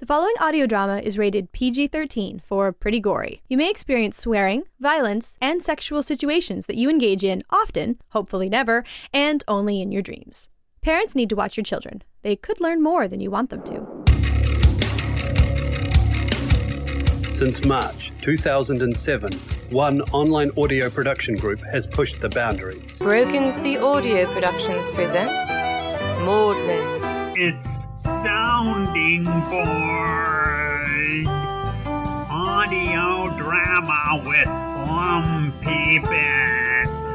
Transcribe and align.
The 0.00 0.06
following 0.06 0.34
audio 0.40 0.64
drama 0.64 0.98
is 0.98 1.18
rated 1.18 1.50
PG 1.50 1.88
13 1.88 2.40
for 2.46 2.70
pretty 2.70 3.00
gory. 3.00 3.42
You 3.48 3.56
may 3.56 3.68
experience 3.68 4.16
swearing, 4.16 4.62
violence, 4.78 5.36
and 5.40 5.60
sexual 5.60 6.04
situations 6.04 6.66
that 6.66 6.76
you 6.76 6.88
engage 6.88 7.24
in 7.24 7.42
often, 7.50 7.98
hopefully 8.10 8.48
never, 8.48 8.84
and 9.12 9.42
only 9.48 9.80
in 9.80 9.90
your 9.90 10.02
dreams. 10.02 10.50
Parents 10.82 11.16
need 11.16 11.28
to 11.30 11.34
watch 11.34 11.56
your 11.56 11.64
children. 11.64 12.04
They 12.22 12.36
could 12.36 12.60
learn 12.60 12.80
more 12.80 13.08
than 13.08 13.18
you 13.18 13.32
want 13.32 13.50
them 13.50 13.64
to. 13.64 13.88
Since 17.34 17.64
March 17.64 18.12
2007, 18.22 19.32
one 19.70 20.02
online 20.12 20.52
audio 20.56 20.90
production 20.90 21.34
group 21.34 21.58
has 21.72 21.88
pushed 21.88 22.20
the 22.20 22.28
boundaries. 22.28 22.98
Broken 22.98 23.50
Sea 23.50 23.78
Audio 23.78 24.32
Productions 24.32 24.92
presents 24.92 25.50
Maudlin. 26.22 27.17
It's 27.40 27.78
Sounding 27.94 29.22
Board. 29.22 29.62
Audio 32.28 33.28
drama 33.38 34.24
with 34.26 34.48
Lumpy 34.88 36.00
Bits. 36.00 37.06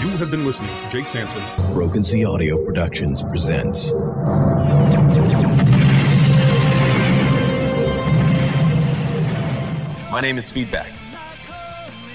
You 0.00 0.16
have 0.16 0.30
been 0.30 0.46
listening 0.46 0.74
to 0.78 0.88
Jake 0.88 1.08
Sanson. 1.08 1.44
Broken 1.74 2.02
Sea 2.02 2.24
Audio 2.24 2.56
Productions 2.64 3.22
presents. 3.22 3.92
My 10.10 10.20
name 10.22 10.38
is 10.38 10.50
Feedback, 10.50 10.90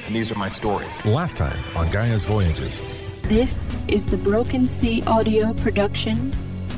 and 0.08 0.16
these 0.16 0.32
are 0.32 0.40
my 0.40 0.50
stories. 0.50 1.06
Last 1.06 1.38
time 1.38 1.64
on 1.78 1.92
Gaia's 1.92 2.24
Voyages. 2.24 3.22
This 3.28 3.72
is 3.88 4.08
the 4.08 4.18
Broken 4.18 4.68
Sea 4.68 5.04
audio 5.06 5.54
production 5.54 6.32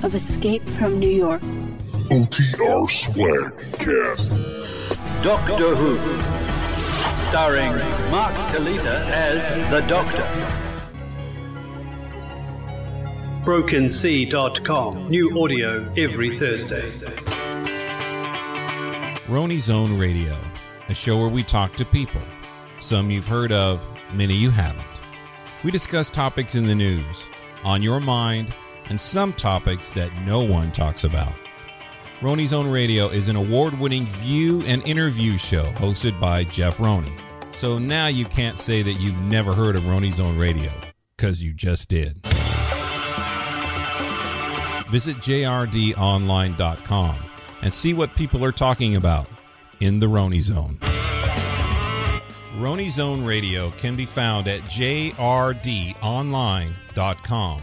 of 0.04 0.16
Escape 0.16 0.68
from 0.72 1.00
New 1.00 1.10
York. 1.10 1.42
OTR 2.12 2.90
Swag 2.90 3.58
Cast. 3.80 4.32
Doctor 5.24 5.76
Who. 5.76 5.96
Starring 7.30 7.72
Mark 8.12 8.34
Kalita 8.52 9.10
as 9.12 9.72
the 9.72 9.80
Doctor. 9.88 10.24
BrokenSea.com. 13.46 15.10
New 15.10 15.42
audio 15.42 15.92
every 15.98 16.38
Thursday. 16.38 16.90
Roni's 19.28 19.70
Own 19.70 19.98
Radio, 19.98 20.38
a 20.90 20.94
show 20.94 21.18
where 21.18 21.30
we 21.30 21.44
talk 21.44 21.76
to 21.76 21.86
people. 21.86 22.22
Some 22.82 23.10
you've 23.10 23.28
heard 23.28 23.54
of, 23.54 23.88
many 24.14 24.34
you 24.34 24.52
haven't. 24.52 24.86
We 25.64 25.72
discuss 25.72 26.10
topics 26.10 26.56
in 26.56 26.66
the 26.66 26.76
news, 26.76 27.26
on 27.64 27.82
your 27.82 28.02
mind, 28.02 28.54
and 28.90 29.00
some 29.00 29.34
topics 29.34 29.90
that 29.92 30.12
no 30.26 30.44
one 30.44 30.72
talks 30.72 31.04
about. 31.04 31.32
Roni's 32.20 32.54
Own 32.54 32.68
Radio 32.68 33.10
is 33.10 33.30
an 33.30 33.36
award 33.36 33.78
winning 33.80 34.06
view 34.06 34.62
and 34.62 34.86
interview 34.88 35.38
show 35.38 35.66
hosted 35.74 36.20
by 36.20 36.44
Jeff 36.46 36.80
Roney. 36.80 37.12
So 37.52 37.78
now 37.78 38.08
you 38.08 38.26
can't 38.26 38.60
say 38.60 38.82
that 38.82 38.94
you've 38.94 39.22
never 39.22 39.54
heard 39.54 39.76
of 39.76 39.84
Roni's 39.84 40.20
Own 40.20 40.38
Radio, 40.38 40.72
because 41.18 41.44
you 41.44 41.54
just 41.54 41.90
did. 41.90 42.26
Visit 44.90 45.18
jrdonline.com 45.18 47.16
and 47.62 47.74
see 47.74 47.94
what 47.94 48.16
people 48.16 48.44
are 48.46 48.52
talking 48.52 48.96
about 48.96 49.28
in 49.80 50.00
the 50.00 50.08
Roni 50.08 50.42
Zone. 50.42 50.78
Roni 52.58 52.90
Zone 52.90 53.24
Radio 53.26 53.72
can 53.72 53.96
be 53.96 54.06
found 54.06 54.48
at 54.48 54.62
jrdonline.com. 54.62 57.62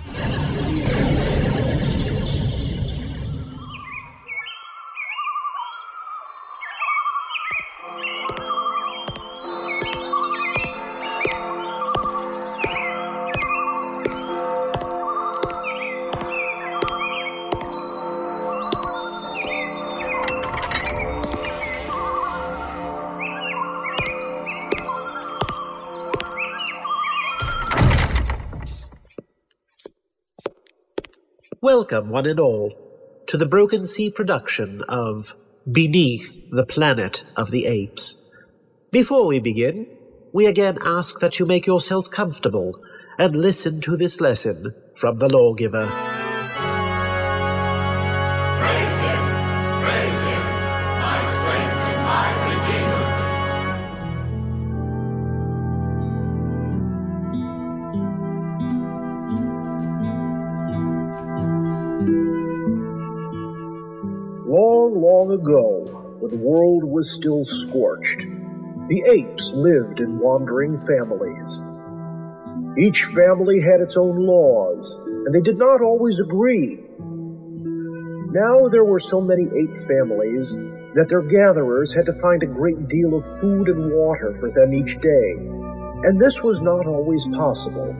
one 32.09 32.27
and 32.27 32.41
all, 32.41 32.73
to 33.27 33.37
the 33.37 33.47
Broken 33.47 33.85
Sea 33.85 34.11
production 34.11 34.83
of 34.89 35.35
Beneath 35.71 36.51
the 36.51 36.65
Planet 36.65 37.25
of 37.37 37.51
the 37.51 37.67
Apes. 37.67 38.17
Before 38.91 39.27
we 39.27 39.39
begin, 39.39 39.87
we 40.33 40.47
again 40.47 40.79
ask 40.83 41.21
that 41.21 41.39
you 41.39 41.47
make 41.47 41.67
yourself 41.67 42.11
comfortable 42.11 42.83
and 43.19 43.37
listen 43.37 43.81
to 43.83 43.97
this 43.97 44.21
lesson 44.21 44.75
from 44.95 45.19
the 45.19 45.29
lawgiver. 45.29 46.10
Long, 65.21 65.33
ago, 65.33 66.17
when 66.19 66.31
the 66.31 66.39
world 66.39 66.83
was 66.83 67.13
still 67.13 67.45
scorched, 67.45 68.21
the 68.89 69.03
apes 69.07 69.53
lived 69.53 70.01
in 70.01 70.19
wandering 70.19 70.79
families. 70.79 71.63
Each 72.79 73.05
family 73.05 73.61
had 73.61 73.83
its 73.83 73.99
own 73.99 74.17
laws, 74.17 74.99
and 75.05 75.35
they 75.35 75.43
did 75.43 75.59
not 75.59 75.83
always 75.83 76.21
agree. 76.21 76.87
Now 78.33 78.69
there 78.69 78.87
were 78.87 78.99
so 78.99 79.21
many 79.21 79.45
ape 79.45 79.77
families 79.87 80.57
that 80.95 81.11
their 81.11 81.21
gatherers 81.21 81.93
had 81.93 82.07
to 82.07 82.19
find 82.19 82.43
a 82.43 82.47
great 82.47 82.89
deal 82.89 83.15
of 83.15 83.41
food 83.41 83.69
and 83.69 83.93
water 83.93 84.35
for 84.41 84.51
them 84.51 84.73
each 84.73 85.03
day, 85.03 85.33
and 86.09 86.19
this 86.19 86.43
was 86.43 86.63
not 86.63 86.87
always 86.87 87.27
possible. 87.29 87.95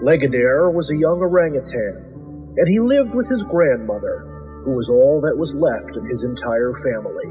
Legadare 0.00 0.72
was 0.72 0.90
a 0.90 0.96
young 0.96 1.18
orangutan, 1.18 2.54
and 2.58 2.68
he 2.68 2.78
lived 2.78 3.12
with 3.12 3.28
his 3.28 3.42
grandmother, 3.42 4.33
who 4.64 4.72
was 4.72 4.88
all 4.88 5.20
that 5.20 5.36
was 5.36 5.54
left 5.54 5.96
of 5.96 6.04
his 6.04 6.24
entire 6.24 6.72
family. 6.72 7.28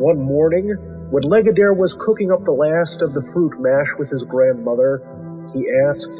One 0.00 0.20
morning, 0.20 0.74
when 1.10 1.22
Legadare 1.22 1.76
was 1.76 1.94
cooking 1.94 2.32
up 2.32 2.44
the 2.44 2.52
last 2.52 3.02
of 3.02 3.14
the 3.14 3.22
fruit 3.32 3.60
mash 3.60 3.94
with 3.98 4.10
his 4.10 4.24
grandmother, 4.24 5.04
he 5.52 5.62
asked, 5.86 6.10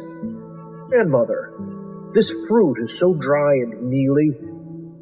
Grandmother, 0.87 1.51
this 2.13 2.31
fruit 2.47 2.77
is 2.79 2.97
so 2.97 3.13
dry 3.13 3.53
and 3.55 3.89
mealy. 3.89 4.29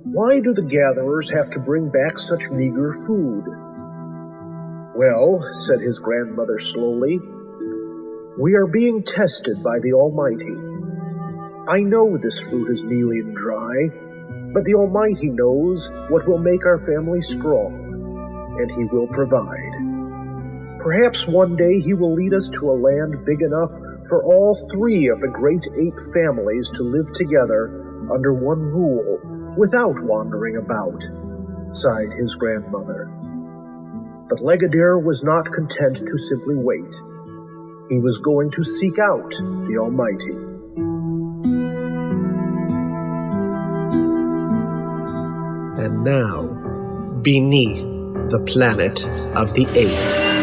Why 0.05 0.39
do 0.39 0.53
the 0.53 0.63
gatherers 0.63 1.29
have 1.29 1.51
to 1.51 1.59
bring 1.59 1.89
back 1.89 2.17
such 2.17 2.49
meager 2.49 2.91
food? 3.05 3.45
Well, 4.95 5.43
said 5.65 5.81
his 5.81 5.99
grandmother 5.99 6.57
slowly, 6.57 7.19
we 8.39 8.55
are 8.55 8.67
being 8.67 9.03
tested 9.03 9.61
by 9.61 9.79
the 9.81 9.93
Almighty. 9.93 10.57
I 11.67 11.81
know 11.81 12.17
this 12.17 12.39
fruit 12.39 12.69
is 12.71 12.83
mealy 12.83 13.19
and 13.19 13.35
dry, 13.35 13.89
but 14.53 14.63
the 14.65 14.75
Almighty 14.75 15.29
knows 15.29 15.89
what 16.09 16.27
will 16.27 16.37
make 16.37 16.65
our 16.65 16.77
family 16.77 17.21
strong, 17.21 17.73
and 18.59 18.71
He 18.71 18.85
will 18.85 19.07
provide. 19.07 20.79
Perhaps 20.79 21.27
one 21.27 21.55
day 21.55 21.79
He 21.79 21.93
will 21.93 22.13
lead 22.13 22.33
us 22.33 22.49
to 22.49 22.69
a 22.69 22.77
land 22.77 23.25
big 23.25 23.41
enough 23.41 23.71
for 24.07 24.23
all 24.23 24.57
three 24.71 25.09
of 25.09 25.21
the 25.21 25.27
great 25.27 25.65
ape 25.79 25.99
families 26.13 26.69
to 26.71 26.83
live 26.83 27.11
together 27.13 27.83
under 28.13 28.33
one 28.33 28.59
rule 28.59 29.19
without 29.57 29.99
wandering 30.03 30.57
about, 30.57 31.03
sighed 31.73 32.11
his 32.19 32.35
grandmother. 32.35 33.09
But 34.29 34.39
Legadir 34.39 35.03
was 35.03 35.23
not 35.23 35.51
content 35.51 35.97
to 35.97 36.17
simply 36.17 36.55
wait. 36.55 36.95
He 37.89 37.99
was 37.99 38.19
going 38.19 38.51
to 38.51 38.63
seek 38.63 38.99
out 38.99 39.31
the 39.31 39.77
Almighty. 39.79 40.52
And 45.83 46.05
now, 46.05 46.43
beneath 47.21 47.83
the 48.29 48.41
planet 48.47 49.05
of 49.35 49.53
the 49.53 49.67
apes. 49.75 50.42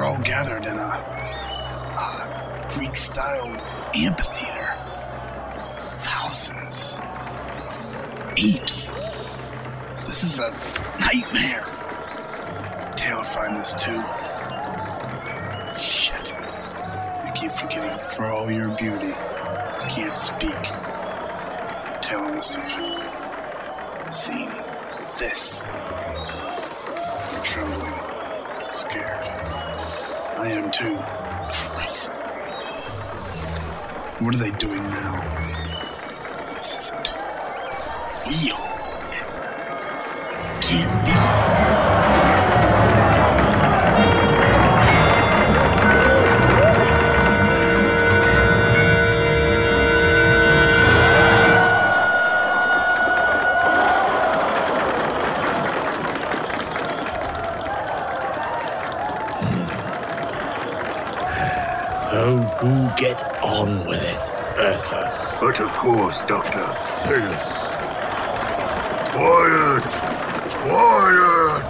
They're 0.00 0.08
all 0.08 0.18
gathered 0.20 0.64
in 0.64 0.72
a, 0.72 0.92
a 1.98 2.68
Greek 2.70 2.96
style 2.96 3.48
amphitheater. 3.94 4.72
Thousands 5.94 6.98
of 7.60 8.32
apes. 8.38 8.94
This 10.06 10.24
is 10.24 10.38
a 10.38 10.52
nightmare. 11.00 11.66
Taylor 12.96 13.24
find 13.24 13.54
this 13.58 13.74
too. 13.74 14.00
Shit. 15.78 16.34
I 16.34 17.30
keep 17.34 17.52
forgetting 17.52 18.08
for 18.08 18.24
all 18.24 18.50
your 18.50 18.74
beauty. 18.78 19.12
I 19.12 19.86
can't 19.90 20.16
speak. 20.16 20.62
Taylor 22.00 22.36
must 22.36 22.56
have 22.56 24.10
seen 24.10 24.48
this. 25.18 25.68
Trembling, 27.44 28.62
scared. 28.62 29.69
I 30.40 30.48
am 30.52 30.70
too. 30.70 30.96
Christ. 31.50 32.22
What 34.22 34.34
are 34.34 34.38
they 34.38 34.50
doing 34.52 34.78
now? 34.78 35.20
This 36.54 36.78
isn't 36.78 37.12
real. 38.26 38.56
It 39.12 40.62
can't 40.62 41.04
be. 41.04 41.49
Get 63.00 63.42
on 63.42 63.86
with 63.86 64.02
it, 64.02 64.58
Ursus. 64.58 65.38
But 65.40 65.58
of 65.58 65.72
course, 65.72 66.20
Doctor. 66.28 66.58
Yes. 67.08 67.46
Quiet! 69.08 69.84
Quiet! 70.60 71.64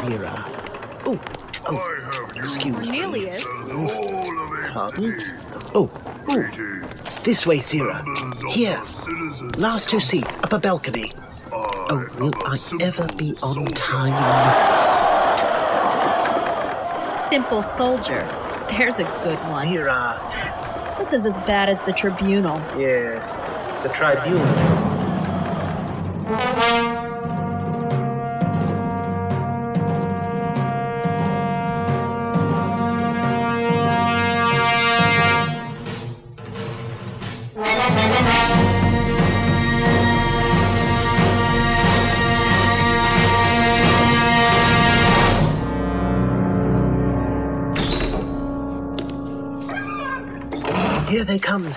Zira. 0.00 0.34
Oh, 1.06 1.20
oh, 1.68 2.28
excuse 2.34 2.74
me. 2.90 3.02
Cornelius? 3.02 3.44
Pardon? 4.72 5.16
Oh, 5.76 5.88
oh. 6.28 6.42
This 7.22 7.46
way, 7.46 7.58
Zira. 7.58 8.02
Here. 8.50 8.80
Last 9.58 9.90
two 9.90 10.00
seats, 10.00 10.38
up 10.38 10.52
a 10.52 10.58
balcony. 10.58 11.12
Oh, 11.52 12.08
will 12.18 12.32
I 12.46 12.58
ever 12.82 13.06
be 13.16 13.36
on 13.42 13.64
time? 13.66 14.77
Simple 17.28 17.60
soldier. 17.62 18.22
There's 18.70 18.98
a 18.98 19.04
good 19.22 19.38
one. 19.50 19.66
Zira. 19.66 20.96
This 20.98 21.12
is 21.12 21.26
as 21.26 21.36
bad 21.46 21.68
as 21.68 21.78
the 21.82 21.92
tribunal. 21.92 22.58
Yes, 22.78 23.42
the 23.82 23.90
tribunal. 23.90 24.87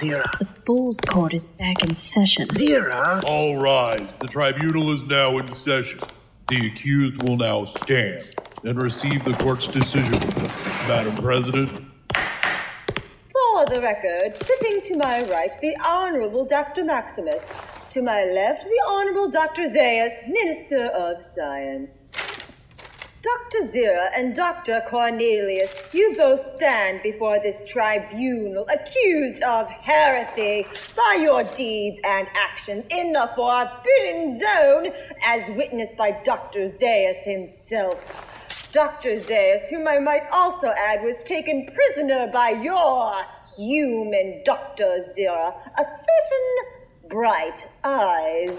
Zira. 0.01 0.23
The 0.39 0.45
Fool's 0.65 0.97
Court 1.07 1.31
is 1.31 1.45
back 1.45 1.83
in 1.83 1.95
session. 1.95 2.47
Zira? 2.47 3.23
All 3.25 3.57
rise. 3.57 4.15
The 4.15 4.25
tribunal 4.25 4.91
is 4.91 5.03
now 5.05 5.37
in 5.37 5.47
session. 5.49 5.99
The 6.47 6.67
accused 6.67 7.21
will 7.21 7.37
now 7.37 7.65
stand 7.65 8.33
and 8.63 8.79
receive 8.79 9.23
the 9.23 9.33
court's 9.33 9.67
decision. 9.67 10.19
Madam 10.87 11.15
President, 11.17 11.85
For 12.13 13.65
the 13.67 13.79
record, 13.79 14.35
sitting 14.43 14.81
to 14.81 14.97
my 14.97 15.23
right, 15.29 15.51
the 15.61 15.77
Honorable 15.85 16.45
Dr. 16.45 16.83
Maximus. 16.83 17.53
To 17.91 18.01
my 18.01 18.23
left, 18.23 18.63
the 18.63 18.81
Honorable 18.87 19.29
Dr. 19.29 19.67
Zaius, 19.67 20.13
Minister 20.27 20.85
of 20.87 21.21
Science. 21.21 22.07
Dr. 23.21 23.67
Zira 23.67 24.09
and 24.17 24.33
Dr. 24.33 24.81
Cornelius, 24.89 25.75
you 25.93 26.15
both 26.17 26.53
stand 26.53 27.03
before 27.03 27.37
this 27.37 27.63
tribunal 27.69 28.65
accused 28.73 29.43
of 29.43 29.69
heresy 29.69 30.65
by 30.95 31.19
your 31.21 31.43
deeds 31.43 32.01
and 32.03 32.27
actions 32.35 32.87
in 32.89 33.13
the 33.13 33.29
Forbidden 33.35 34.39
Zone, 34.39 34.91
as 35.23 35.47
witnessed 35.55 35.95
by 35.95 36.19
Dr. 36.23 36.67
Zaius 36.67 37.23
himself. 37.23 38.01
Dr. 38.71 39.19
Zaius, 39.19 39.69
whom 39.69 39.87
I 39.87 39.99
might 39.99 40.23
also 40.33 40.69
add 40.69 41.03
was 41.03 41.21
taken 41.23 41.67
prisoner 41.67 42.27
by 42.33 42.49
your 42.49 43.13
human 43.55 44.41
Dr. 44.43 44.99
Zira, 45.15 45.53
a 45.77 45.83
certain 45.83 47.09
bright 47.09 47.67
eyes. 47.83 48.57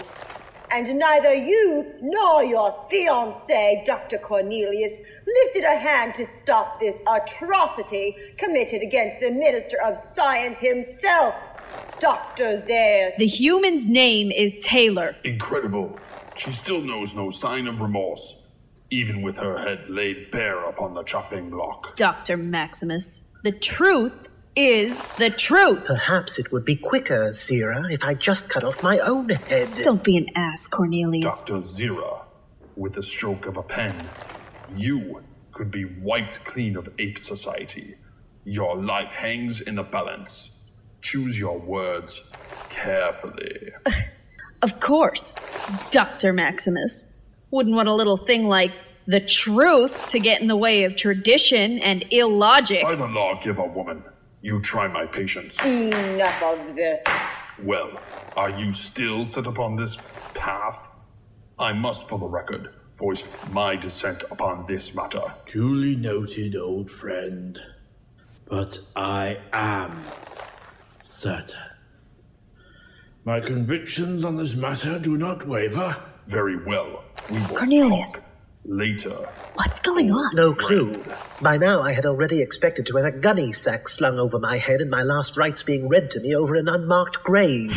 And 0.73 0.97
neither 0.97 1.35
you 1.35 1.93
nor 2.01 2.43
your 2.43 2.71
fiancé, 2.91 3.85
Dr. 3.85 4.17
Cornelius, 4.17 4.97
lifted 5.27 5.63
a 5.65 5.75
hand 5.75 6.15
to 6.15 6.25
stop 6.25 6.79
this 6.79 6.99
atrocity 7.07 8.15
committed 8.37 8.81
against 8.81 9.19
the 9.19 9.29
Minister 9.29 9.77
of 9.85 9.95
Science 9.95 10.57
himself, 10.57 11.35
Dr. 11.99 12.57
Zaius. 12.57 13.15
The 13.17 13.27
human's 13.27 13.87
name 13.87 14.31
is 14.31 14.51
Taylor. 14.63 15.15
Incredible. 15.23 15.99
She 16.37 16.51
still 16.51 16.81
knows 16.81 17.13
no 17.13 17.29
sign 17.29 17.67
of 17.67 17.79
remorse, 17.79 18.47
even 18.89 19.21
with 19.21 19.37
her 19.37 19.59
head 19.59 19.89
laid 19.89 20.31
bare 20.31 20.63
upon 20.63 20.95
the 20.95 21.03
chopping 21.03 21.51
block. 21.51 21.95
Dr. 21.97 22.35
Maximus. 22.35 23.21
The 23.43 23.51
truth 23.51 24.27
is 24.55 24.97
the 25.17 25.29
truth. 25.29 25.85
Perhaps 25.85 26.39
it 26.39 26.51
would 26.51 26.65
be 26.65 26.75
quicker, 26.75 27.29
Zira, 27.29 27.91
if 27.91 28.03
I 28.03 28.13
just 28.13 28.49
cut 28.49 28.63
off 28.63 28.83
my 28.83 28.99
own 28.99 29.29
head. 29.29 29.69
Don't 29.83 30.03
be 30.03 30.17
an 30.17 30.27
ass, 30.35 30.67
Cornelius. 30.67 31.43
Dr. 31.43 31.61
Zira, 31.61 32.21
with 32.75 32.97
a 32.97 33.03
stroke 33.03 33.45
of 33.45 33.57
a 33.57 33.63
pen, 33.63 33.95
you 34.75 35.23
could 35.51 35.71
be 35.71 35.85
wiped 36.01 36.43
clean 36.45 36.75
of 36.75 36.89
ape 36.99 37.17
society. 37.17 37.95
Your 38.45 38.75
life 38.75 39.11
hangs 39.11 39.61
in 39.61 39.75
the 39.75 39.83
balance. 39.83 40.65
Choose 41.01 41.37
your 41.37 41.59
words 41.59 42.31
carefully. 42.69 43.71
Of 44.63 44.79
course, 44.79 45.35
Dr. 45.91 46.31
Maximus. 46.31 47.05
Wouldn't 47.51 47.75
want 47.75 47.89
a 47.89 47.93
little 47.93 48.15
thing 48.15 48.47
like 48.47 48.71
the 49.05 49.19
truth 49.19 50.07
to 50.07 50.19
get 50.19 50.41
in 50.41 50.47
the 50.47 50.55
way 50.55 50.85
of 50.85 50.95
tradition 50.95 51.79
and 51.79 52.05
illogic. 52.11 52.81
By 52.81 52.95
the 52.95 53.07
lawgiver, 53.07 53.65
woman, 53.65 54.01
you 54.43 54.61
try 54.61 54.87
my 54.87 55.05
patience. 55.05 55.57
Enough 55.63 56.43
of 56.43 56.75
this. 56.75 57.01
Well, 57.63 57.97
are 58.35 58.49
you 58.49 58.73
still 58.73 59.23
set 59.23 59.47
upon 59.47 59.77
this 59.77 59.97
path? 60.33 60.91
I 61.57 61.71
must, 61.71 62.09
for 62.09 62.19
the 62.19 62.27
record, 62.27 62.75
voice 62.99 63.23
my 63.51 63.77
dissent 63.77 64.23
upon 64.29 64.65
this 64.67 64.93
matter. 64.93 65.21
Duly 65.45 65.95
noted, 65.95 66.57
old 66.57 66.91
friend. 66.91 67.57
But 68.45 68.79
I 68.97 69.39
am 69.53 70.03
certain. 70.97 71.59
My 73.23 73.39
convictions 73.39 74.25
on 74.25 74.35
this 74.35 74.55
matter 74.55 74.99
do 74.99 75.15
not 75.15 75.47
waver. 75.47 75.95
Very 76.27 76.57
well. 76.65 77.05
We 77.31 77.39
will 77.39 77.47
Cornelius. 77.47 78.11
talk 78.11 78.32
later. 78.65 79.15
What's 79.55 79.79
going 79.79 80.11
on? 80.11 80.35
No 80.35 80.53
clue. 80.53 80.93
By 81.41 81.57
now, 81.57 81.81
I 81.81 81.91
had 81.91 82.05
already 82.05 82.41
expected 82.41 82.85
to 82.87 82.97
have 82.97 83.13
a 83.13 83.17
gunny 83.19 83.53
sack 83.53 83.87
slung 83.87 84.17
over 84.19 84.39
my 84.39 84.57
head 84.57 84.81
and 84.81 84.89
my 84.89 85.03
last 85.03 85.37
rites 85.37 85.63
being 85.63 85.87
read 85.89 86.09
to 86.11 86.19
me 86.19 86.35
over 86.35 86.55
an 86.55 86.67
unmarked 86.67 87.23
grave. 87.23 87.75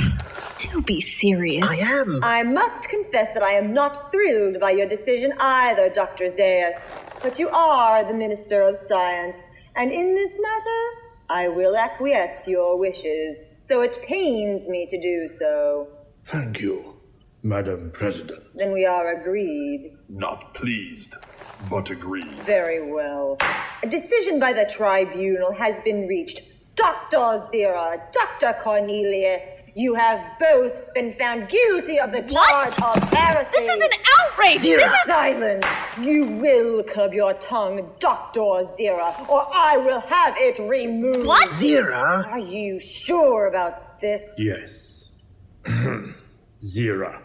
Do 0.58 0.80
be 0.82 1.00
serious. 1.00 1.68
I 1.68 1.76
am. 1.76 2.20
I 2.22 2.42
must 2.42 2.88
confess 2.88 3.32
that 3.34 3.42
I 3.42 3.52
am 3.52 3.72
not 3.74 4.10
thrilled 4.10 4.60
by 4.60 4.70
your 4.70 4.88
decision 4.88 5.32
either, 5.38 5.90
Dr. 5.90 6.26
Zaius. 6.26 6.82
But 7.22 7.38
you 7.38 7.48
are 7.48 8.04
the 8.04 8.14
Minister 8.14 8.62
of 8.62 8.76
Science, 8.76 9.36
and 9.74 9.90
in 9.90 10.14
this 10.14 10.38
matter, 10.40 11.06
I 11.28 11.48
will 11.48 11.76
acquiesce 11.76 12.44
to 12.44 12.50
your 12.50 12.78
wishes, 12.78 13.42
though 13.68 13.82
it 13.82 13.98
pains 14.06 14.68
me 14.68 14.86
to 14.86 15.00
do 15.00 15.26
so. 15.28 15.88
Thank 16.24 16.60
you, 16.60 16.95
Madam 17.50 17.92
President. 17.92 18.42
Then 18.56 18.72
we 18.72 18.84
are 18.84 19.20
agreed. 19.20 19.96
Not 20.08 20.52
pleased, 20.52 21.14
but 21.70 21.90
agreed. 21.90 22.26
Very 22.42 22.90
well. 22.92 23.38
A 23.84 23.86
decision 23.88 24.40
by 24.40 24.52
the 24.52 24.64
tribunal 24.64 25.52
has 25.52 25.80
been 25.82 26.08
reached. 26.08 26.40
Dr. 26.74 27.40
Zira, 27.48 28.02
Dr. 28.12 28.52
Cornelius, 28.60 29.44
You 29.76 29.94
have 29.94 30.20
both 30.40 30.92
been 30.94 31.12
found 31.12 31.48
guilty 31.48 32.00
of 32.00 32.10
the 32.10 32.22
charge 32.22 32.74
of 32.82 33.02
heresy. 33.12 33.50
This 33.52 33.68
is 33.76 33.84
an 33.84 33.90
outrage! 34.18 34.58
Zira, 34.58 34.78
This 34.78 34.92
is- 34.92 35.06
silence! 35.06 35.66
You 36.00 36.24
will 36.24 36.82
curb 36.82 37.12
your 37.14 37.34
tongue, 37.34 37.92
Dr. 38.00 38.40
Zira, 38.74 39.28
or 39.28 39.42
I 39.54 39.76
will 39.76 40.00
have 40.00 40.34
it 40.38 40.58
removed. 40.58 41.26
What? 41.26 41.48
Zira? 41.50 42.26
Are 42.26 42.38
you 42.40 42.80
sure 42.80 43.46
about 43.46 44.00
this? 44.00 44.34
Yes. 44.36 45.10
Zira, 45.66 47.20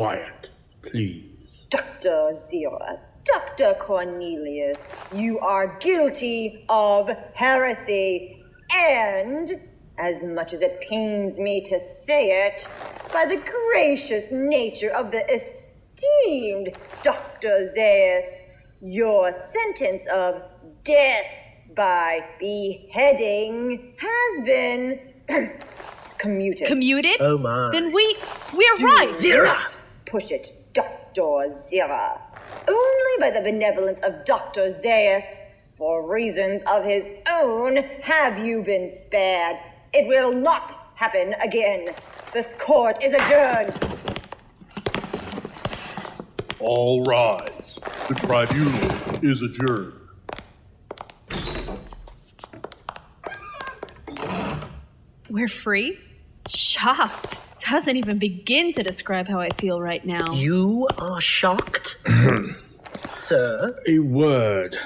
quiet, 0.00 0.50
please. 0.80 1.66
Dr. 1.68 2.32
Zira, 2.32 3.00
Dr. 3.22 3.74
Cornelius, 3.78 4.88
you 5.14 5.38
are 5.40 5.78
guilty 5.78 6.64
of 6.70 7.10
heresy 7.34 8.42
and, 8.74 9.52
as 9.98 10.22
much 10.22 10.54
as 10.54 10.62
it 10.62 10.80
pains 10.80 11.38
me 11.38 11.60
to 11.60 11.78
say 11.78 12.46
it, 12.46 12.66
by 13.12 13.26
the 13.26 13.36
gracious 13.36 14.32
nature 14.32 14.88
of 14.88 15.10
the 15.10 15.22
esteemed 15.30 16.70
Dr. 17.02 17.70
Zaius, 17.76 18.40
your 18.80 19.34
sentence 19.34 20.06
of 20.06 20.40
death 20.82 21.26
by 21.76 22.24
beheading 22.38 23.94
has 23.98 24.46
been 24.46 24.98
commuted. 26.16 26.68
Commuted? 26.68 27.16
Oh 27.20 27.36
my. 27.36 27.68
Then 27.70 27.92
we 27.92 28.16
we're 28.54 28.76
Do 28.76 28.86
right. 28.86 29.12
not 29.44 29.76
push 30.10 30.32
it, 30.32 30.52
Dr. 30.72 31.48
Zira. 31.50 32.18
Only 32.66 33.16
by 33.20 33.30
the 33.30 33.40
benevolence 33.40 34.00
of 34.00 34.24
Dr. 34.24 34.72
Zaius, 34.72 35.38
for 35.76 36.12
reasons 36.12 36.62
of 36.66 36.84
his 36.84 37.08
own, 37.30 37.76
have 38.02 38.44
you 38.44 38.62
been 38.62 38.90
spared. 38.90 39.56
It 39.92 40.08
will 40.08 40.34
not 40.34 40.76
happen 40.96 41.34
again. 41.42 41.90
This 42.32 42.54
court 42.54 43.02
is 43.02 43.14
adjourned. 43.14 43.72
All 46.58 47.04
rise. 47.04 47.78
The 48.08 48.14
tribunal 48.14 49.24
is 49.24 49.42
adjourned. 49.42 49.94
We're 55.30 55.48
free? 55.48 55.98
Shocked. 56.48 57.36
Doesn't 57.70 57.96
even 57.96 58.18
begin 58.18 58.72
to 58.72 58.82
describe 58.82 59.28
how 59.28 59.38
I 59.38 59.48
feel 59.50 59.80
right 59.80 60.04
now. 60.04 60.32
You 60.32 60.88
are 60.98 61.20
shocked? 61.20 61.98
Sir? 63.18 63.80
A 63.86 64.00
word, 64.00 64.76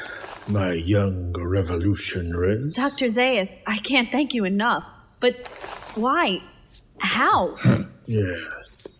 my 0.48 0.72
young 0.72 1.32
revolutionaries. 1.32 2.74
Dr. 2.74 3.06
Zaius, 3.06 3.58
I 3.66 3.78
can't 3.78 4.10
thank 4.12 4.34
you 4.34 4.44
enough. 4.44 4.84
But 5.20 5.48
why? 5.94 6.42
How? 6.98 7.56
Yes. 8.06 8.98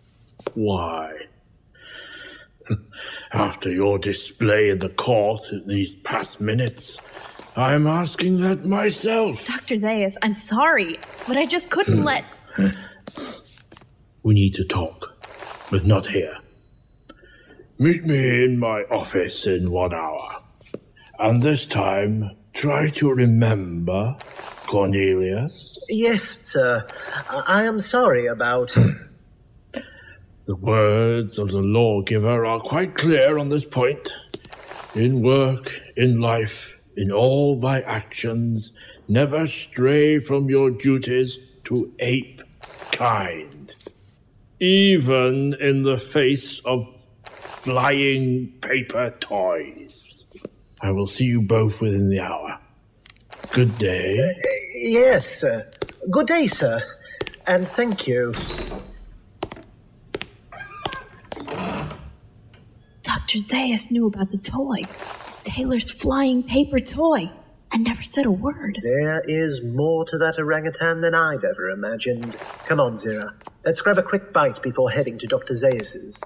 Why? 0.55 1.11
After 3.33 3.69
your 3.69 3.99
display 3.99 4.71
in 4.71 4.79
the 4.79 4.89
court 4.89 5.41
in 5.51 5.67
these 5.67 5.95
past 5.97 6.41
minutes, 6.41 6.97
I'm 7.55 7.85
asking 7.85 8.37
that 8.37 8.65
myself. 8.65 9.45
Dr. 9.45 9.75
Zaius, 9.75 10.17
I'm 10.23 10.33
sorry, 10.33 10.99
but 11.27 11.37
I 11.37 11.45
just 11.45 11.69
couldn't 11.69 12.03
let. 12.11 12.25
We 14.25 14.33
need 14.33 14.55
to 14.55 14.65
talk, 14.65 15.15
but 15.69 15.85
not 15.85 16.07
here. 16.07 16.35
Meet 17.77 18.05
me 18.05 18.43
in 18.43 18.57
my 18.57 18.81
office 18.89 19.45
in 19.45 19.69
one 19.69 19.93
hour. 19.93 20.41
And 21.19 21.43
this 21.43 21.67
time, 21.67 22.31
try 22.51 22.89
to 22.89 23.13
remember 23.13 24.17
Cornelius. 24.65 25.77
Yes, 25.89 26.23
sir. 26.23 26.87
I, 27.29 27.43
I 27.45 27.63
am 27.65 27.79
sorry 27.79 28.25
about. 28.25 28.75
The 30.47 30.55
words 30.55 31.39
of 31.39 31.49
the 31.49 31.61
lawgiver 31.61 32.45
are 32.45 32.59
quite 32.59 32.95
clear 32.95 33.39
on 33.39 33.49
this 33.49 33.65
point. 33.65 34.13
In 34.93 35.23
work, 35.23 35.81
in 35.97 36.21
life, 36.21 36.79
in 36.95 37.11
all 37.11 37.59
thy 37.59 37.81
actions, 37.81 38.71
never 39.07 39.47
stray 39.47 40.19
from 40.19 40.47
your 40.47 40.69
duties 40.69 41.39
to 41.63 41.91
ape 41.97 42.43
kind. 42.91 43.54
Even 44.59 45.53
in 45.59 45.81
the 45.81 45.97
face 45.97 46.59
of 46.59 46.87
flying 47.65 48.53
paper 48.61 49.09
toys. 49.19 50.25
I 50.81 50.91
will 50.91 51.07
see 51.07 51.25
you 51.25 51.41
both 51.41 51.81
within 51.81 52.09
the 52.09 52.19
hour. 52.19 52.59
Good 53.53 53.77
day. 53.77 54.19
Uh, 54.19 54.33
yes, 54.75 55.39
sir. 55.39 55.69
Good 56.09 56.27
day, 56.27 56.47
sir. 56.47 56.81
And 57.47 57.67
thank 57.67 58.07
you. 58.07 58.33
Dr. 63.03 63.37
Zaius 63.39 63.91
knew 63.91 64.07
about 64.07 64.31
the 64.31 64.37
toy. 64.37 64.81
Taylor's 65.43 65.89
flying 65.89 66.43
paper 66.43 66.79
toy. 66.79 67.29
And 67.71 67.83
never 67.83 68.01
said 68.01 68.25
a 68.25 68.31
word. 68.31 68.79
There 68.81 69.21
is 69.27 69.63
more 69.63 70.05
to 70.05 70.17
that 70.17 70.39
orangutan 70.39 71.01
than 71.01 71.13
I've 71.13 71.43
ever 71.43 71.69
imagined. 71.69 72.37
Come 72.65 72.79
on, 72.79 72.93
Zira. 72.93 73.33
Let's 73.65 73.81
grab 73.81 73.97
a 73.97 74.03
quick 74.03 74.31
bite 74.31 74.61
before 74.61 74.89
heading 74.89 75.17
to 75.19 75.27
Dr. 75.27 75.53
Zaius's. 75.53 76.21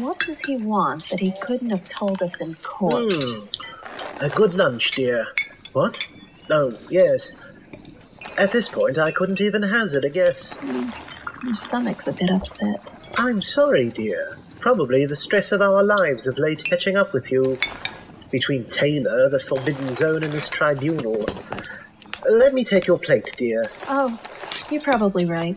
What 0.00 0.28
want 0.72 1.10
that 1.10 1.20
he 1.20 1.32
couldn't 1.42 1.70
have 1.70 1.86
told 1.86 2.22
us 2.22 2.40
in 2.40 2.54
court? 2.56 3.12
Hmm. 3.12 4.24
A 4.24 4.30
good 4.30 4.54
lunch, 4.54 4.92
dear. 4.92 5.26
What? 5.74 6.04
Oh, 6.50 6.74
yes. 6.88 7.36
At 8.38 8.52
this 8.52 8.68
point, 8.68 8.96
I 8.98 9.10
couldn't 9.12 9.40
even 9.40 9.62
hazard 9.62 10.04
a 10.04 10.10
guess. 10.10 10.56
My 11.42 11.52
stomach's 11.52 12.08
a 12.08 12.12
bit 12.12 12.30
upset. 12.30 12.80
I'm 13.18 13.42
sorry, 13.42 13.90
dear. 13.90 14.38
Probably 14.60 15.04
the 15.04 15.16
stress 15.16 15.52
of 15.52 15.60
our 15.60 15.82
lives 15.82 16.26
of 16.26 16.38
late 16.38 16.64
catching 16.64 16.96
up 16.96 17.12
with 17.12 17.30
you. 17.30 17.58
Between 18.30 18.64
Taylor, 18.64 19.28
the 19.28 19.40
Forbidden 19.40 19.94
Zone, 19.94 20.22
and 20.22 20.32
this 20.32 20.48
tribunal. 20.48 21.26
Let 22.30 22.54
me 22.54 22.64
take 22.64 22.86
your 22.86 22.98
plate, 22.98 23.34
dear. 23.36 23.66
Oh, 23.88 24.18
you're 24.70 24.80
probably 24.80 25.26
right. 25.26 25.56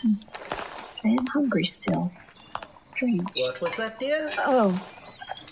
Hmm. 0.00 0.12
I 1.04 1.08
am 1.08 1.26
hungry 1.26 1.64
still. 1.66 2.12
Strange. 3.04 3.30
What 3.36 3.60
was 3.60 3.76
that, 3.76 3.98
dear? 3.98 4.30
Oh, 4.38 4.88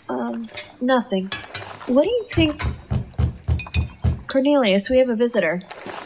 um, 0.08 0.42
nothing. 0.80 1.30
What 1.86 2.04
do 2.04 2.08
you 2.08 2.26
think? 2.30 2.62
Cornelius, 4.26 4.88
we 4.88 4.96
have 4.96 5.10
a 5.10 5.14
visitor. 5.16 5.60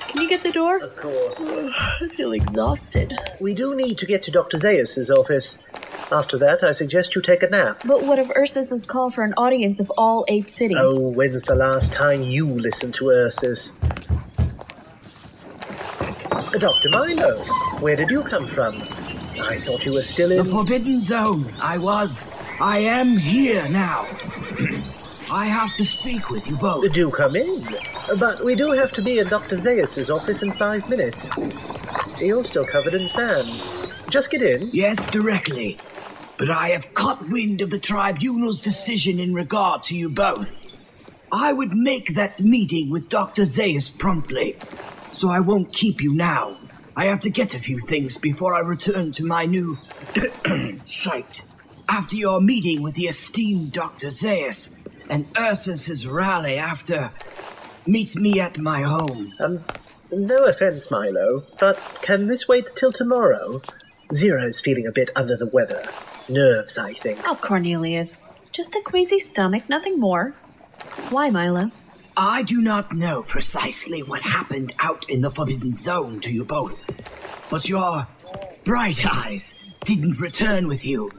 Can 0.09 0.23
you 0.23 0.29
get 0.29 0.43
the 0.43 0.51
door? 0.51 0.79
Of 0.79 0.97
course. 0.97 1.41
I 1.43 2.09
feel 2.17 2.33
exhausted. 2.33 3.13
We 3.41 3.55
do 3.55 3.77
need 3.77 3.97
to 3.99 4.07
get 4.07 4.25
to 4.25 4.33
Dr. 4.33 4.59
Zaius's 4.59 5.09
office. 5.09 5.59
After 6.11 6.37
that, 6.39 6.65
I 6.65 6.73
suggest 6.73 7.15
you 7.15 7.23
take 7.23 7.45
a 7.45 7.51
nap. 7.51 7.83
But 7.85 8.03
what 8.03 8.19
of 8.19 8.31
Ursus's 8.37 8.85
call 8.85 9.11
for 9.11 9.23
an 9.23 9.35
audience 9.37 9.79
of 9.79 9.93
all 9.97 10.25
Ape 10.27 10.51
City? 10.51 10.75
Oh, 10.77 11.13
when's 11.13 11.43
the 11.43 11.55
last 11.55 11.93
time 11.93 12.23
you 12.23 12.47
listened 12.47 12.95
to 12.95 13.09
Ursus? 13.09 13.79
Dr. 16.59 16.91
Milo, 16.91 17.45
where 17.81 17.95
did 17.95 18.09
you 18.09 18.23
come 18.23 18.47
from? 18.47 18.81
I 19.41 19.59
thought 19.59 19.85
you 19.85 19.95
were 19.95 20.03
still 20.03 20.33
in. 20.33 20.39
The 20.39 20.45
Forbidden 20.45 21.01
Zone. 21.01 21.53
I 21.61 21.79
was. 21.79 22.29
I 22.61 22.79
am 22.79 23.17
here 23.17 23.69
now. 23.69 24.07
I 25.31 25.47
have 25.47 25.75
to 25.77 25.85
speak 25.85 26.31
with 26.31 26.49
you 26.49 26.57
both. 26.57 26.93
Do 26.93 27.11
come 27.11 27.37
in. 27.37 27.63
But 28.19 28.45
we 28.45 28.55
do 28.55 28.71
have 28.71 28.93
to 28.93 29.03
be 29.03 29.19
in 29.19 29.29
Dr. 29.29 29.57
Zaius's 29.57 30.09
office 30.09 30.43
in 30.43 30.53
five 30.53 30.89
minutes. 30.89 31.29
You're 32.19 32.45
still 32.45 32.65
covered 32.65 32.95
in 32.95 33.07
sand. 33.07 33.49
Just 34.09 34.31
get 34.31 34.43
in. 34.43 34.71
Yes, 34.73 35.07
directly. 35.09 35.79
But 36.39 36.51
I 36.51 36.69
have 36.71 36.95
caught 36.95 37.29
wind 37.29 37.61
of 37.61 37.71
the 37.71 37.79
tribunal's 37.79 38.61
decision 38.61 39.19
in 39.19 39.35
regard 39.35 39.83
to 39.85 39.97
you 39.97 40.09
both. 40.09 40.55
I 41.33 41.53
would 41.53 41.73
make 41.73 42.15
that 42.15 42.41
meeting 42.41 42.89
with 42.89 43.09
Dr. 43.09 43.43
Zaius 43.43 43.91
promptly, 43.91 44.57
so 45.13 45.29
I 45.29 45.41
won't 45.41 45.73
keep 45.73 46.01
you 46.01 46.15
now. 46.15 46.57
I 46.99 47.05
have 47.05 47.21
to 47.21 47.31
get 47.31 47.55
a 47.55 47.59
few 47.59 47.79
things 47.79 48.17
before 48.17 48.55
I 48.55 48.61
return 48.61 49.13
to 49.13 49.25
my 49.25 49.45
new 49.45 49.77
site. 50.87 51.43
After 51.91 52.17
your 52.17 52.41
meeting 52.41 52.83
with 52.83 52.95
the 52.95 53.07
esteemed 53.07 53.73
Dr. 53.73 54.07
Zaius 54.09 54.75
and 55.11 55.27
Ursus's 55.37 56.07
rally 56.07 56.57
after, 56.57 57.11
meet 57.87 58.17
me 58.17 58.41
at 58.41 58.57
my 58.57 58.81
home. 58.81 59.35
Um, 59.41 59.61
no 60.11 60.47
offense, 60.47 60.91
Milo, 60.91 61.45
but 61.61 61.77
can 62.01 62.29
this 62.29 62.49
wait 62.49 62.73
till 62.75 62.93
tomorrow? 62.93 63.61
Zira 64.15 64.49
is 64.49 64.63
feeling 64.63 64.87
a 64.87 64.93
bit 64.93 65.11
under 65.15 65.37
the 65.37 65.51
weather. 65.53 65.87
Nerves, 66.31 66.79
I 66.79 66.95
think. 66.95 67.21
Oh, 67.29 67.37
Cornelius. 67.37 68.31
Just 68.53 68.75
a 68.75 68.81
queasy 68.81 69.19
stomach, 69.19 69.69
nothing 69.69 70.01
more. 70.01 70.31
Why, 71.11 71.29
Milo? 71.29 71.71
I 72.19 72.43
do 72.45 72.63
not 72.63 72.95
know 72.95 73.23
precisely 73.23 74.03
what 74.03 74.23
happened 74.23 74.75
out 74.79 75.09
in 75.11 75.21
the 75.21 75.31
Forbidden 75.31 75.75
Zone 75.75 76.19
to 76.21 76.33
you 76.33 76.47
both, 76.47 76.81
but 77.51 77.69
your 77.69 78.07
bright 78.65 79.05
eyes 79.05 79.55
didn't 79.85 80.19
return 80.19 80.67
with 80.67 80.83
you, 80.83 81.11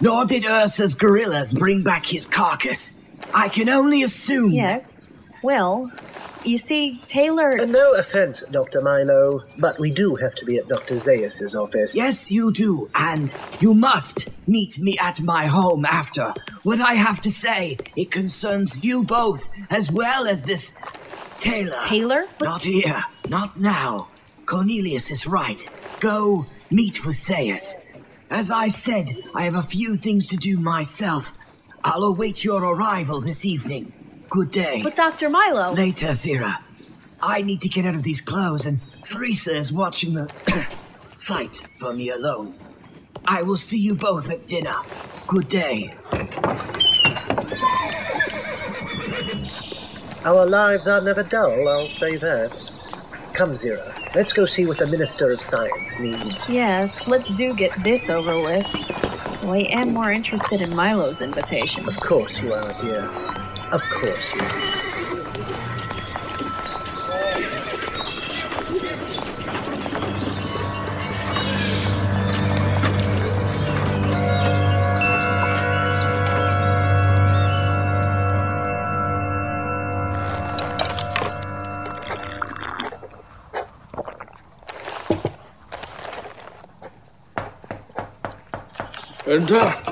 nor 0.00 0.24
did 0.24 0.44
Ursa's 0.44 0.94
gorillas 0.94 1.52
bring 1.52 1.82
back 1.82 2.06
his 2.06 2.26
carcass. 2.26 2.98
I 3.34 3.50
can 3.50 3.68
only 3.68 4.02
assume. 4.02 4.50
Yes. 4.52 5.04
Well, 5.42 5.92
you 6.46 6.58
see, 6.58 7.00
Taylor. 7.06 7.60
Uh, 7.60 7.64
no 7.64 7.94
offense, 7.94 8.42
Dr. 8.50 8.80
Milo, 8.80 9.42
but 9.58 9.78
we 9.78 9.90
do 9.90 10.14
have 10.16 10.34
to 10.36 10.44
be 10.44 10.58
at 10.58 10.68
Dr. 10.68 10.94
Zaius's 10.94 11.54
office. 11.54 11.96
Yes, 11.96 12.30
you 12.30 12.52
do, 12.52 12.90
and 12.94 13.34
you 13.60 13.74
must 13.74 14.28
meet 14.46 14.78
me 14.78 14.96
at 14.98 15.20
my 15.20 15.46
home 15.46 15.84
after. 15.84 16.32
What 16.62 16.80
I 16.80 16.94
have 16.94 17.20
to 17.22 17.30
say, 17.30 17.76
it 17.96 18.10
concerns 18.10 18.84
you 18.84 19.04
both, 19.04 19.48
as 19.70 19.90
well 19.90 20.26
as 20.26 20.44
this 20.44 20.74
Taylor. 21.38 21.78
Taylor? 21.80 22.26
Not 22.40 22.62
here, 22.62 23.04
not 23.28 23.58
now. 23.58 24.08
Cornelius 24.46 25.10
is 25.10 25.26
right. 25.26 25.68
Go 26.00 26.46
meet 26.70 27.04
with 27.04 27.16
Zaius. 27.16 27.74
As 28.30 28.50
I 28.50 28.68
said, 28.68 29.10
I 29.34 29.42
have 29.42 29.54
a 29.54 29.62
few 29.62 29.96
things 29.96 30.26
to 30.26 30.36
do 30.36 30.58
myself. 30.58 31.32
I'll 31.84 32.04
await 32.04 32.42
your 32.42 32.62
arrival 32.64 33.20
this 33.20 33.44
evening. 33.44 33.92
Good 34.28 34.50
day. 34.50 34.80
But 34.82 34.96
Dr. 34.96 35.30
Milo. 35.30 35.72
Later, 35.72 36.08
Zira. 36.08 36.58
I 37.22 37.42
need 37.42 37.60
to 37.62 37.68
get 37.68 37.86
out 37.86 37.94
of 37.94 38.02
these 38.02 38.20
clothes, 38.20 38.66
and 38.66 38.80
Theresa 39.00 39.56
is 39.56 39.72
watching 39.72 40.14
the 40.14 40.30
site 41.16 41.68
for 41.78 41.92
me 41.92 42.10
alone. 42.10 42.54
I 43.26 43.42
will 43.42 43.56
see 43.56 43.78
you 43.78 43.94
both 43.94 44.30
at 44.30 44.46
dinner. 44.46 44.74
Good 45.26 45.48
day. 45.48 45.94
Our 50.24 50.44
lives 50.44 50.88
are 50.88 51.00
never 51.00 51.22
dull, 51.22 51.68
I'll 51.68 51.86
say 51.86 52.16
that. 52.16 52.50
Come, 53.32 53.50
Zira, 53.50 54.14
let's 54.14 54.32
go 54.32 54.46
see 54.46 54.66
what 54.66 54.78
the 54.78 54.86
Minister 54.90 55.30
of 55.30 55.40
Science 55.40 56.00
needs. 56.00 56.50
Yes, 56.50 57.06
let's 57.06 57.28
do 57.36 57.52
get 57.54 57.72
this 57.84 58.08
over 58.08 58.40
with. 58.40 58.66
Well, 59.42 59.54
I 59.54 59.68
am 59.70 59.94
more 59.94 60.10
interested 60.10 60.62
in 60.62 60.74
Milo's 60.74 61.20
invitation. 61.20 61.88
Of 61.88 62.00
course 62.00 62.40
you 62.40 62.52
are, 62.54 62.72
dear. 62.80 63.35
Of 63.72 63.82
course 63.82 64.32
you. 64.34 64.40
Enter. 89.28 89.85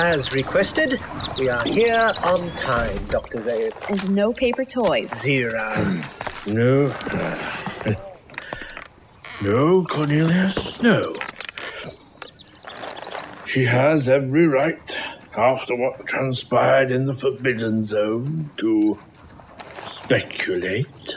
As 0.00 0.34
requested, 0.34 0.98
we 1.38 1.50
are 1.50 1.62
here 1.62 2.14
on 2.24 2.50
time, 2.52 2.96
Dr. 3.08 3.38
Zaius. 3.38 3.86
And 3.90 4.14
no 4.14 4.32
paper 4.32 4.64
toys. 4.64 5.10
Zira. 5.10 5.74
Hmm. 5.76 6.54
No. 6.54 6.86
Uh, 7.12 7.94
no, 9.42 9.84
Cornelius, 9.84 10.80
no. 10.80 11.14
She 13.44 13.64
has 13.64 14.08
every 14.08 14.46
right, 14.46 14.98
after 15.36 15.76
what 15.76 16.06
transpired 16.06 16.90
in 16.90 17.04
the 17.04 17.14
Forbidden 17.14 17.82
Zone, 17.82 18.48
to 18.56 18.98
speculate 19.84 21.16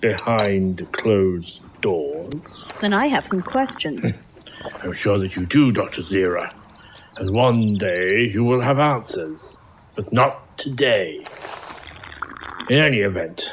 behind 0.00 0.90
closed 0.92 1.62
doors. 1.82 2.64
Then 2.80 2.94
I 2.94 3.08
have 3.08 3.26
some 3.26 3.42
questions. 3.42 4.10
Hmm. 4.10 4.76
I'm 4.82 4.94
sure 4.94 5.18
that 5.18 5.36
you 5.36 5.44
do, 5.44 5.70
Dr. 5.70 6.00
Zira. 6.00 6.50
And 7.16 7.34
one 7.34 7.74
day 7.74 8.24
you 8.28 8.42
will 8.44 8.60
have 8.60 8.78
answers, 8.78 9.58
but 9.94 10.12
not 10.12 10.58
today. 10.58 11.24
In 12.68 12.78
any 12.78 13.00
event, 13.00 13.52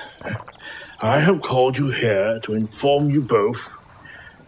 I 1.01 1.19
have 1.19 1.41
called 1.41 1.77
you 1.77 1.91
here 1.91 2.39
to 2.39 2.53
inform 2.53 3.09
you 3.09 3.21
both 3.21 3.69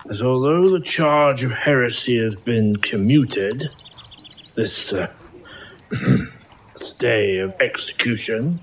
that 0.05 0.21
although 0.21 0.69
the 0.69 0.81
charge 0.81 1.43
of 1.43 1.51
heresy 1.51 2.17
has 2.17 2.35
been 2.35 2.77
commuted, 2.77 3.63
this 4.55 4.93
uh, 4.93 5.11
stay 6.75 7.37
of 7.37 7.53
execution 7.61 8.59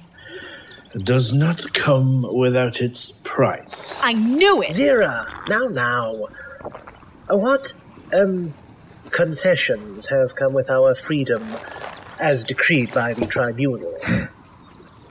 does 1.04 1.32
not 1.32 1.72
come 1.72 2.26
without 2.36 2.80
its 2.80 3.12
price. 3.24 4.02
I 4.02 4.12
knew 4.12 4.62
it! 4.62 4.70
Zira, 4.70 5.26
now, 5.48 5.68
now. 5.68 6.12
What, 7.28 7.72
um, 8.12 8.52
concessions 9.10 10.08
have 10.08 10.34
come 10.34 10.52
with 10.52 10.70
our 10.70 10.94
freedom 10.94 11.42
as 12.20 12.44
decreed 12.44 12.92
by 12.92 13.14
the 13.14 13.26
tribunal? 13.26 13.94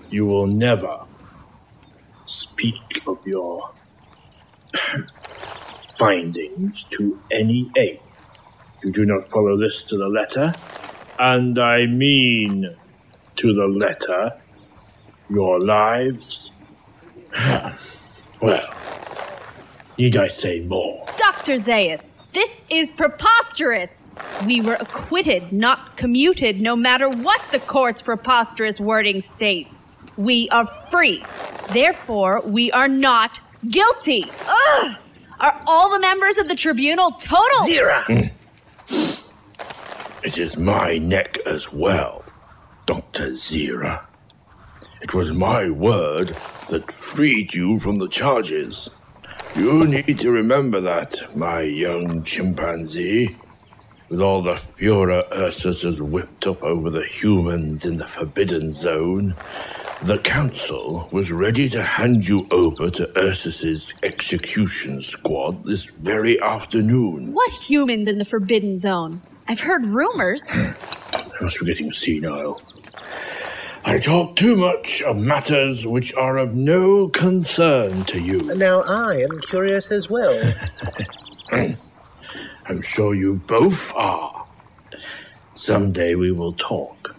You 0.10 0.26
will 0.26 0.48
never 0.48 1.02
speak 2.26 3.02
of 3.08 3.20
your 3.26 3.72
findings 5.98 6.84
to 6.86 7.20
any 7.32 7.70
ape. 7.76 8.02
You 8.84 8.92
do 8.92 9.06
not 9.06 9.30
follow 9.30 9.58
this 9.58 9.84
to 9.86 9.98
the 9.98 10.08
letter, 10.08 10.54
and 11.18 11.60
I 11.60 11.86
mean 11.86 12.76
to 13.36 13.54
the 13.54 13.68
letter, 13.68 14.40
your 15.30 15.60
lives. 15.60 16.52
well, 18.42 18.74
need 19.98 20.18
I 20.18 20.28
say 20.28 20.62
more? 20.62 21.06
Dr. 21.18 21.54
Zaius, 21.56 22.10
this 22.10 22.19
is 22.72 22.92
preposterous! 22.92 23.96
We 24.46 24.62
were 24.62 24.78
acquitted, 24.80 25.52
not 25.52 25.98
commuted, 25.98 26.62
no 26.62 26.76
matter 26.76 27.10
what 27.10 27.42
the 27.52 27.60
court's 27.60 28.02
preposterous 28.02 28.80
wording 28.80 29.22
states. 29.22 29.70
We 30.18 30.50
are 30.50 30.66
free. 30.90 31.24
Therefore, 31.72 32.42
we 32.46 32.72
are 32.72 32.88
not 32.88 33.40
guilty. 33.70 34.26
Ugh! 34.48 34.98
Are 35.40 35.62
all 35.68 35.90
the 35.92 36.00
members 36.00 36.38
of 36.38 36.48
the 36.48 36.56
tribunal 36.56 37.12
total? 37.12 37.60
Zira! 37.66 38.04
Mm. 38.06 38.32
It 40.24 40.38
is 40.38 40.58
my 40.58 40.98
neck 40.98 41.38
as 41.46 41.72
well, 41.72 42.26
Dr. 42.86 43.32
Zira. 43.32 44.06
It 45.02 45.14
was 45.14 45.32
my 45.32 45.70
word 45.70 46.36
that 46.70 46.92
freed 46.92 47.54
you 47.54 47.80
from 47.80 48.00
the 48.00 48.10
charges. 48.10 48.90
You 49.56 49.86
need 49.86 50.20
to 50.20 50.32
remember 50.32 50.80
that, 50.82 51.22
my 51.36 51.62
young 51.62 52.24
chimpanzee. 52.24 53.36
With 54.10 54.22
all 54.22 54.42
the 54.42 54.56
furor 54.78 55.24
Ursus 55.32 55.84
has 55.84 56.02
whipped 56.02 56.48
up 56.48 56.64
over 56.64 56.90
the 56.90 57.04
humans 57.04 57.86
in 57.86 57.98
the 57.98 58.08
Forbidden 58.08 58.72
Zone, 58.72 59.36
the 60.04 60.18
Council 60.20 61.10
was 61.12 61.32
ready 61.32 61.68
to 61.70 61.84
hand 61.84 62.28
you 62.28 62.48
over 62.52 62.90
to 62.90 63.20
Ursus's 63.20 63.94
execution 64.04 65.02
squad 65.02 65.64
this 65.66 65.86
very 65.86 66.40
afternoon. 66.42 67.34
What 67.34 67.52
humans 67.52 68.08
in 68.08 68.18
the 68.18 68.26
Forbidden 68.26 68.80
Zone? 68.80 69.22
I've 69.48 69.60
heard 69.60 69.86
rumors. 69.86 70.48
Hmm. 70.48 70.72
I 71.14 71.44
must 71.44 71.60
be 71.60 71.66
getting 71.66 71.92
senile. 71.92 72.62
I 73.86 73.98
talk 73.98 74.36
too 74.36 74.56
much 74.56 75.02
of 75.04 75.18
matters 75.18 75.88
which 75.88 76.14
are 76.16 76.38
of 76.38 76.54
no 76.54 77.08
concern 77.10 78.04
to 78.06 78.20
you. 78.20 78.40
Now 78.56 78.82
I 78.82 79.16
am 79.18 79.40
curious 79.40 79.92
as 79.92 80.10
well. 80.10 80.54
I'm 81.52 82.82
sure 82.82 83.16
you 83.16 83.36
both 83.48 83.94
are. 83.96 84.46
Someday 85.56 86.16
we 86.16 86.32
will 86.32 86.54
talk. 86.54 87.16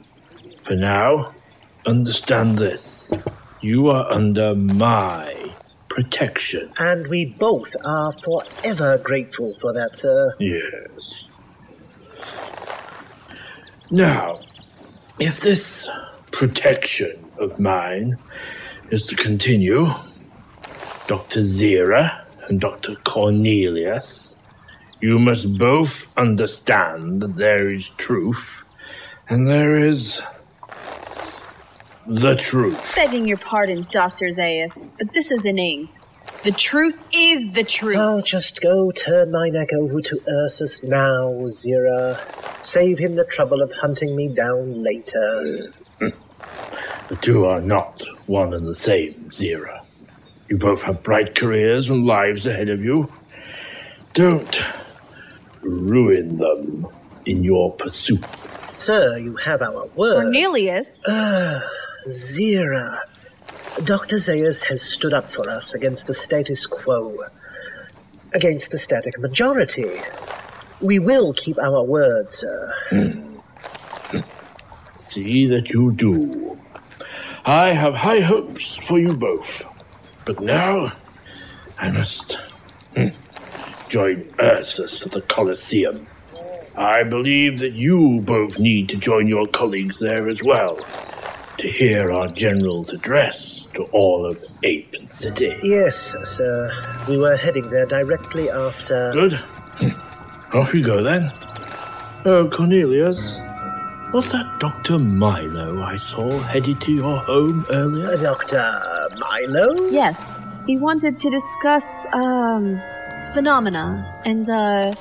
For 0.65 0.77
now, 0.77 1.35
understand 1.87 2.59
this. 2.59 3.13
You 3.61 3.89
are 3.89 4.11
under 4.11 4.55
my 4.55 5.55
protection. 5.89 6.73
And 6.79 7.09
we 7.09 7.35
both 7.39 7.75
are 7.85 8.13
forever 8.13 8.99
grateful 8.99 9.53
for 9.55 9.73
that, 9.73 9.97
sir. 9.97 10.35
Yes. 10.39 11.25
Now, 13.91 14.41
if 15.19 15.41
this 15.41 15.91
protection 16.33 17.25
of 17.39 17.59
mine 17.59 18.17
is 18.91 19.07
to 19.07 19.17
continue, 19.17 19.87
Dr. 21.07 21.41
Zira 21.41 22.49
and 22.49 22.61
Dr. 22.61 22.97
Cornelius, 23.05 24.37
you 25.01 25.19
must 25.19 25.59
both 25.59 26.07
understand 26.17 27.23
that 27.23 27.37
there 27.37 27.69
is 27.69 27.89
truth 27.91 28.63
and 29.29 29.47
there 29.47 29.75
is 29.75 30.23
the 32.07 32.35
truth. 32.35 32.81
Begging 32.95 33.27
your 33.27 33.39
pardon, 33.39 33.87
Dr. 33.91 34.27
Zaius, 34.31 34.79
but 34.99 35.13
this 35.13 35.31
is 35.31 35.45
inane. 35.45 35.89
The 36.43 36.53
truth 36.53 36.99
is 37.13 37.53
the 37.53 37.65
truth. 37.65 37.97
I'll 37.97 38.23
just 38.23 38.61
go 38.61 38.91
turn 38.91 39.31
my 39.31 39.49
neck 39.49 39.69
over 39.75 40.01
to 40.01 40.21
Ursus 40.43 40.83
now, 40.83 41.29
Zira. 41.49 42.19
Save 42.65 42.99
him 42.99 43.15
the 43.15 43.25
trouble 43.25 43.63
of 43.63 43.73
hunting 43.73 44.17
me 44.17 44.29
down 44.29 44.83
later. 44.83 45.73
The 47.11 47.17
two 47.17 47.45
are 47.45 47.61
not 47.61 48.05
one 48.29 48.53
and 48.55 48.65
the 48.65 48.75
same, 48.75 49.11
Zira. 49.25 49.85
You 50.49 50.57
both 50.57 50.81
have 50.83 51.03
bright 51.03 51.35
careers 51.35 51.91
and 51.91 52.07
lives 52.07 52.47
ahead 52.47 52.69
of 52.69 52.85
you. 52.85 53.11
Don't 54.15 54.65
ruin 55.63 56.37
them 56.37 56.87
in 57.27 57.43
your 57.43 57.73
pursuits. 57.73 58.53
Sir, 58.53 59.19
you 59.19 59.35
have 59.35 59.61
our 59.61 59.87
word. 59.97 60.23
Cornelius. 60.23 61.03
Ah, 61.09 61.69
Zira. 62.07 63.01
Dr. 63.85 64.17
Zaius 64.21 64.63
has 64.69 64.81
stood 64.81 65.13
up 65.13 65.29
for 65.29 65.51
us 65.51 65.75
against 65.75 66.07
the 66.07 66.15
status 66.15 66.65
quo, 66.65 67.25
against 68.35 68.71
the 68.71 68.79
static 68.79 69.19
majority. 69.19 70.01
We 70.81 71.01
will 71.01 71.33
keep 71.33 71.59
our 71.59 71.83
word, 71.83 72.31
sir. 72.31 72.73
See 74.93 75.49
that 75.49 75.71
you 75.71 75.91
do. 75.91 76.50
I 77.45 77.73
have 77.73 77.95
high 77.95 78.21
hopes 78.21 78.77
for 78.77 78.99
you 78.99 79.17
both. 79.17 79.65
But 80.25 80.41
now 80.41 80.93
I 81.79 81.91
must 81.91 82.35
hmm, 82.95 83.09
join 83.89 84.29
Ursus 84.41 85.07
at 85.07 85.13
the 85.13 85.23
Colosseum. 85.23 86.07
I 86.77 87.03
believe 87.03 87.59
that 87.59 87.73
you 87.73 88.21
both 88.21 88.59
need 88.59 88.89
to 88.91 88.97
join 88.97 89.27
your 89.27 89.47
colleagues 89.47 89.99
there 89.99 90.29
as 90.29 90.43
well 90.43 90.79
to 91.59 91.69
hear 91.69 92.11
our 92.13 92.29
general's 92.29 92.91
address 92.91 93.67
to 93.75 93.83
all 93.93 94.25
of 94.25 94.43
Ape 94.63 94.97
City. 95.05 95.59
Yes, 95.63 96.15
sir. 96.25 96.71
We 97.09 97.19
were 97.19 97.37
heading 97.37 97.69
there 97.71 97.87
directly 97.87 98.51
after. 98.51 99.13
Good. 99.13 99.33
Hmm. 99.33 100.57
Off 100.57 100.75
you 100.75 100.83
go 100.83 101.03
then. 101.03 101.31
Oh, 102.25 102.49
Cornelius, 102.51 103.41
was 104.13 104.33
that 104.33 104.59
Dr. 104.59 104.99
Milo 104.99 105.83
I 105.83 105.97
saw 105.97 106.41
headed 106.41 106.81
to 106.83 106.93
your 106.93 107.19
home 107.19 107.65
earlier? 107.71 108.17
Dr. 108.17 108.79
Milo? 109.19 109.89
Yes. 109.91 110.21
He 110.67 110.77
wanted 110.77 111.19
to 111.19 111.31
discuss, 111.31 112.07
um, 112.13 112.81
phenomena 113.33 114.05
and, 114.25 114.49
uh, 114.49 114.93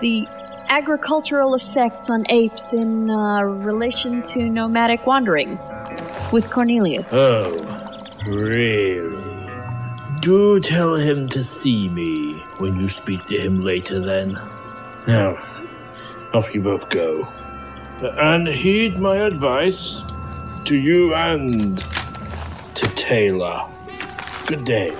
the 0.00 0.26
agricultural 0.68 1.54
effects 1.54 2.08
on 2.10 2.24
apes 2.30 2.72
in, 2.72 3.10
uh, 3.10 3.40
relation 3.42 4.22
to 4.22 4.48
nomadic 4.48 5.06
wanderings 5.06 5.72
with 6.32 6.50
Cornelius. 6.50 7.10
Oh, 7.12 7.62
really? 8.26 9.24
Do 10.20 10.58
tell 10.60 10.94
him 10.94 11.28
to 11.28 11.44
see 11.44 11.88
me 11.88 12.34
when 12.58 12.76
you 12.80 12.88
speak 12.88 13.22
to 13.24 13.38
him 13.38 13.60
later 13.60 14.00
then. 14.00 14.38
Now, 15.06 15.36
off 16.34 16.54
you 16.54 16.60
both 16.60 16.88
go. 16.90 17.26
And 18.00 18.46
heed 18.46 19.00
my 19.00 19.16
advice 19.16 20.02
to 20.64 20.76
you 20.76 21.14
and 21.14 21.76
to 22.74 22.86
Taylor. 22.94 23.62
Good 24.46 24.64
day. 24.64 24.90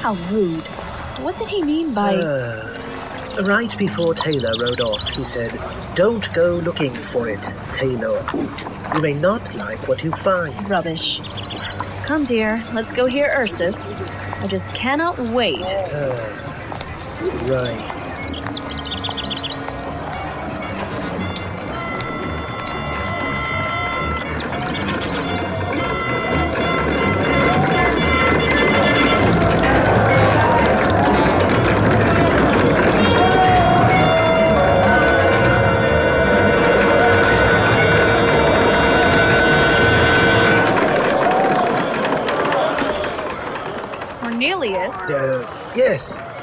How 0.00 0.14
rude. 0.30 0.62
What 1.20 1.36
did 1.36 1.48
he 1.48 1.62
mean 1.62 1.92
by. 1.92 2.14
Uh, 2.14 3.42
right 3.42 3.76
before 3.76 4.14
Taylor 4.14 4.54
rode 4.58 4.80
off, 4.80 5.06
he 5.10 5.24
said, 5.24 5.60
Don't 5.94 6.32
go 6.32 6.54
looking 6.56 6.94
for 6.94 7.28
it, 7.28 7.42
Taylor. 7.74 8.24
You 8.94 9.02
may 9.02 9.12
not 9.12 9.54
like 9.56 9.86
what 9.86 10.02
you 10.02 10.10
find. 10.12 10.70
Rubbish. 10.70 11.20
Come, 12.08 12.24
dear, 12.24 12.64
let's 12.72 12.90
go 12.90 13.04
hear 13.04 13.30
Ursus. 13.36 13.90
I 14.40 14.46
just 14.46 14.74
cannot 14.74 15.18
wait. 15.18 15.60
Uh, 15.60 16.16
right. 17.44 17.97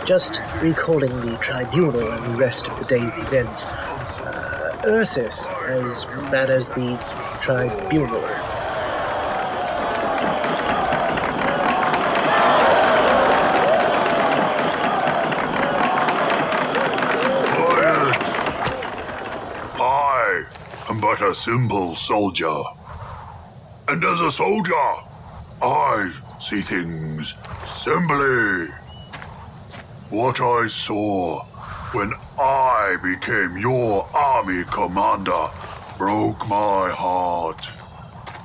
Just 0.05 0.39
recalling 0.61 1.19
the 1.21 1.35
tribunal 1.37 2.11
and 2.11 2.33
the 2.33 2.37
rest 2.37 2.67
of 2.67 2.77
the 2.77 2.85
day's 2.85 3.17
events. 3.17 3.65
Uh, 3.65 4.81
Ursus, 4.85 5.47
as 5.67 6.05
bad 6.31 6.51
as 6.51 6.69
the 6.69 6.97
tribunal. 7.41 8.23
I 19.77 20.45
am 20.87 21.01
but 21.01 21.21
a 21.21 21.33
simple 21.33 21.95
soldier. 21.95 22.61
And 23.87 24.03
as 24.03 24.19
a 24.19 24.31
soldier, 24.31 24.73
I 25.63 26.11
see 26.39 26.61
things 26.61 27.33
simply. 27.73 28.67
What 30.15 30.39
I 30.39 30.67
saw 30.67 31.43
when 31.91 32.13
I 32.39 32.95
became 33.03 33.57
your 33.57 34.07
army 34.13 34.63
commander 34.63 35.49
broke 35.97 36.47
my 36.47 36.89
heart. 36.89 37.67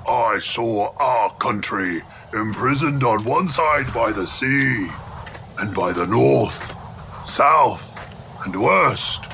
I 0.05 0.41
saw 0.41 0.93
our 0.97 1.33
country 1.35 2.03
imprisoned 2.35 3.05
on 3.05 3.23
one 3.23 3.49
side 3.49 3.95
by 3.95 4.11
the 4.11 4.27
sea, 4.27 4.91
and 5.59 5.73
by 5.73 5.93
the 5.93 6.09
north, 6.09 6.75
south, 7.25 7.97
and 8.45 8.61
west 8.61 9.27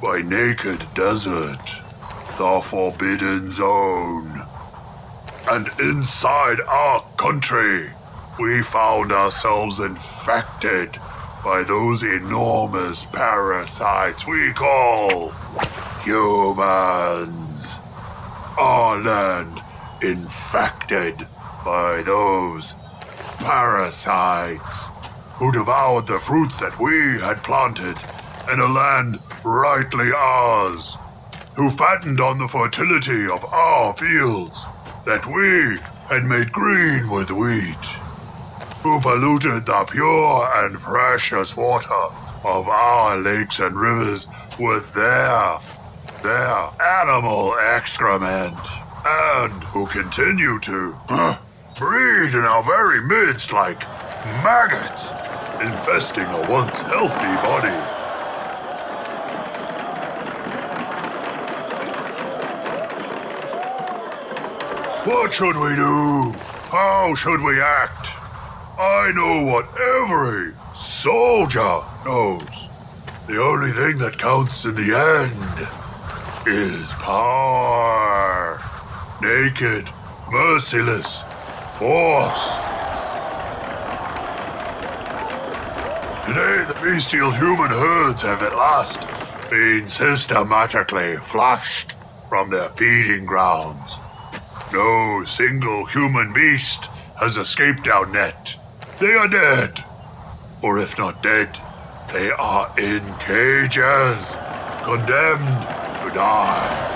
by 0.00 0.22
naked 0.22 0.86
desert, 0.94 1.66
the 2.38 2.62
forbidden 2.64 3.50
zone. 3.50 4.46
And 5.50 5.68
inside 5.80 6.60
our 6.60 7.02
country, 7.16 7.90
we 8.38 8.62
found 8.62 9.10
ourselves 9.10 9.80
infected 9.80 10.96
by 11.44 11.64
those 11.64 12.02
enormous 12.02 13.04
parasites 13.06 14.26
we 14.26 14.52
call 14.52 15.30
humans. 16.04 17.76
Our 18.58 18.98
land 18.98 19.60
infected 20.02 21.26
by 21.64 22.02
those 22.02 22.74
parasites 23.38 24.76
who 25.34 25.50
devoured 25.50 26.06
the 26.06 26.20
fruits 26.20 26.56
that 26.58 26.78
we 26.78 27.20
had 27.20 27.42
planted 27.42 27.98
in 28.52 28.60
a 28.60 28.66
land 28.66 29.18
rightly 29.44 30.12
ours, 30.12 30.96
who 31.56 31.70
fattened 31.70 32.20
on 32.20 32.38
the 32.38 32.48
fertility 32.48 33.24
of 33.24 33.44
our 33.44 33.96
fields 33.96 34.64
that 35.04 35.26
we 35.26 35.76
had 36.08 36.24
made 36.24 36.52
green 36.52 37.10
with 37.10 37.30
wheat, 37.30 38.01
who 38.82 39.00
polluted 39.00 39.64
the 39.64 39.84
pure 39.84 40.50
and 40.56 40.76
precious 40.80 41.56
water 41.56 42.02
of 42.44 42.68
our 42.68 43.16
lakes 43.16 43.60
and 43.60 43.76
rivers 43.76 44.26
with 44.58 44.92
their, 44.92 45.58
their 46.24 46.68
animal 46.82 47.54
excrement, 47.60 48.58
and 49.06 49.62
who 49.64 49.86
continue 49.86 50.58
to 50.58 50.92
huh, 51.06 51.38
breed 51.78 52.34
in 52.34 52.44
our 52.44 52.64
very 52.64 53.00
midst 53.02 53.52
like 53.52 53.80
maggots, 54.42 55.10
infesting 55.60 56.24
a 56.26 56.50
once 56.50 56.76
healthy 56.80 57.34
body. 57.46 58.02
What 65.08 65.32
should 65.32 65.56
we 65.56 65.76
do? 65.76 66.32
How 66.70 67.14
should 67.14 67.40
we 67.42 67.60
act? 67.60 68.21
I 68.82 69.12
know 69.12 69.44
what 69.44 69.68
every 69.78 70.52
soldier 70.74 71.82
knows. 72.04 72.68
The 73.28 73.40
only 73.40 73.70
thing 73.70 73.98
that 73.98 74.18
counts 74.18 74.64
in 74.64 74.74
the 74.74 74.98
end 74.98 75.68
is 76.48 76.88
power. 76.94 78.60
Naked, 79.20 79.88
merciless 80.32 81.22
force. 81.78 82.42
Today, 86.26 86.64
the 86.66 86.76
bestial 86.82 87.30
human 87.30 87.70
herds 87.70 88.22
have 88.22 88.42
at 88.42 88.56
last 88.56 89.00
been 89.48 89.88
systematically 89.88 91.18
flushed 91.18 91.94
from 92.28 92.48
their 92.48 92.70
feeding 92.70 93.26
grounds. 93.26 93.94
No 94.72 95.22
single 95.24 95.84
human 95.84 96.32
beast 96.32 96.86
has 97.16 97.36
escaped 97.36 97.86
our 97.86 98.06
net. 98.06 98.56
They 99.02 99.14
are 99.14 99.26
dead. 99.26 99.84
Or 100.62 100.78
if 100.78 100.96
not 100.96 101.24
dead, 101.24 101.58
they 102.12 102.30
are 102.30 102.72
in 102.78 103.02
cages, 103.18 104.36
condemned 104.84 105.62
to 106.04 106.10
die. 106.14 106.88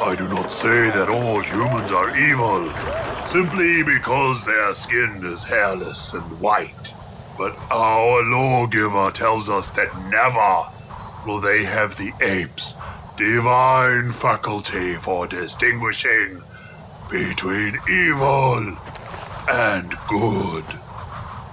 I 0.00 0.14
do 0.16 0.26
not 0.28 0.50
say 0.50 0.88
that 0.92 1.10
all 1.10 1.42
humans 1.42 1.92
are 1.92 2.16
evil, 2.16 2.72
simply 3.28 3.82
because 3.82 4.46
their 4.46 4.74
skin 4.74 5.26
is 5.26 5.44
hairless 5.44 6.14
and 6.14 6.40
white. 6.40 6.94
But 7.36 7.54
our 7.70 8.22
lawgiver 8.22 9.10
tells 9.10 9.50
us 9.50 9.68
that 9.72 9.94
never 10.08 10.70
will 11.26 11.42
they 11.42 11.64
have 11.64 11.98
the 11.98 12.14
apes' 12.22 12.72
divine 13.16 14.12
faculty 14.12 14.96
for 14.96 15.26
distinguishing 15.26 16.42
between 17.10 17.78
evil 17.88 18.76
and 19.48 19.96
good. 20.08 20.64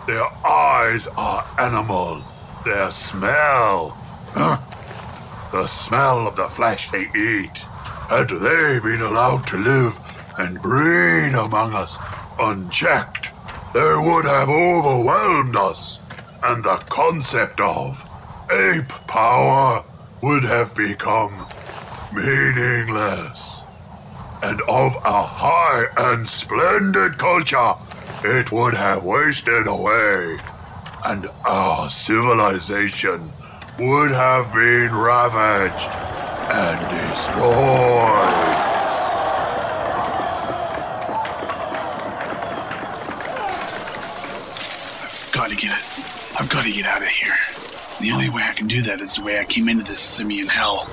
Their 0.08 0.26
eyes 0.46 1.08
are 1.18 1.46
animal, 1.60 2.24
their 2.66 2.90
smell, 2.90 3.90
huh? 4.34 4.58
the 5.52 5.68
smell 5.68 6.28
of 6.28 6.36
the 6.36 6.50
flesh 6.50 6.90
they 6.90 7.10
eat. 7.16 7.58
Had 8.10 8.30
they 8.30 8.80
been 8.80 9.02
allowed 9.02 9.46
to 9.48 9.58
live 9.58 9.96
and 10.38 10.62
breed 10.62 11.36
among 11.36 11.74
us 11.74 11.98
unchecked, 12.40 13.30
they 13.74 13.96
would 13.96 14.26
have 14.26 14.50
overwhelmed 14.50 15.56
us, 15.56 16.00
and 16.44 16.64
the 16.64 16.78
concept 16.90 17.60
of 17.60 18.02
ape 18.50 18.90
power 19.08 19.84
would 20.22 20.44
have 20.44 20.76
become 20.76 21.48
meaningless. 22.14 23.62
And 24.44 24.60
of 24.62 24.96
a 25.04 25.22
high 25.24 25.86
and 25.98 26.28
splendid 26.28 27.18
culture, 27.18 27.76
it 28.24 28.52
would 28.52 28.74
have 28.74 29.04
wasted 29.04 29.68
away, 29.68 30.38
and 31.06 31.30
our 31.46 31.90
civilization 31.90 33.32
would 33.80 34.12
have 34.12 34.52
been 34.54 34.94
ravaged 34.94 35.92
and 36.52 36.80
destroyed. 37.12 38.62
Got 45.32 45.50
to 45.50 45.56
get 45.56 45.72
it. 45.72 45.86
I've 46.40 46.50
got 46.50 46.64
to 46.66 46.72
get 46.72 46.86
out 46.86 47.02
of 47.02 47.08
here. 47.08 47.34
The 48.02 48.12
only 48.12 48.30
way 48.30 48.44
I 48.44 48.54
can 48.54 48.68
do 48.68 48.82
that 48.82 49.02
is 49.02 49.16
the 49.18 49.24
way 49.24 49.40
I 49.40 49.46
came 49.46 49.70
into 49.70 49.84
this 49.84 50.00
simian 50.00 50.48
hell. 50.48 50.88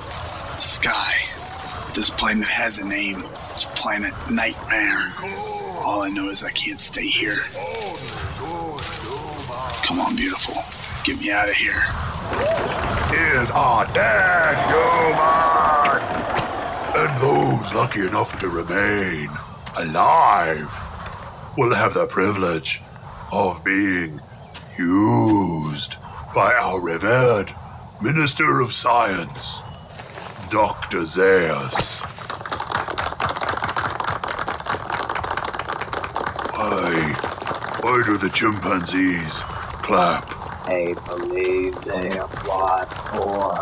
Sky. 0.59 1.13
This 1.93 2.09
planet 2.09 2.47
has 2.47 2.79
a 2.79 2.85
name. 2.85 3.23
It's 3.51 3.65
planet 3.79 4.13
Nightmare. 4.29 5.13
All 5.85 6.01
I 6.01 6.09
know 6.09 6.29
is 6.29 6.43
I 6.43 6.51
can't 6.51 6.81
stay 6.81 7.07
here. 7.07 7.39
Come 9.85 9.99
on, 9.99 10.15
beautiful. 10.15 10.55
Get 11.05 11.21
me 11.21 11.31
out 11.31 11.47
of 11.47 11.55
here. 11.55 11.81
Is 13.11 13.49
our 13.51 13.85
dead 13.93 14.57
human! 14.67 16.01
And 16.95 17.21
those 17.21 17.73
lucky 17.73 18.01
enough 18.01 18.37
to 18.39 18.49
remain 18.49 19.29
alive 19.77 20.69
will 21.57 21.73
have 21.73 21.93
the 21.93 22.05
privilege 22.05 22.81
of 23.31 23.63
being 23.63 24.19
used 24.77 25.95
by 26.35 26.53
our 26.53 26.79
revered 26.79 27.55
Minister 28.01 28.59
of 28.59 28.73
Science, 28.73 29.61
Dr. 30.49 31.05
Zaius. 31.05 31.99
Why, 36.55 37.13
why 37.81 38.03
do 38.03 38.17
the 38.17 38.29
chimpanzees 38.33 39.41
clap? 39.83 40.25
They 40.65 40.95
believe 41.05 41.79
they 41.81 42.17
applaud 42.17 42.85
for 43.11 43.53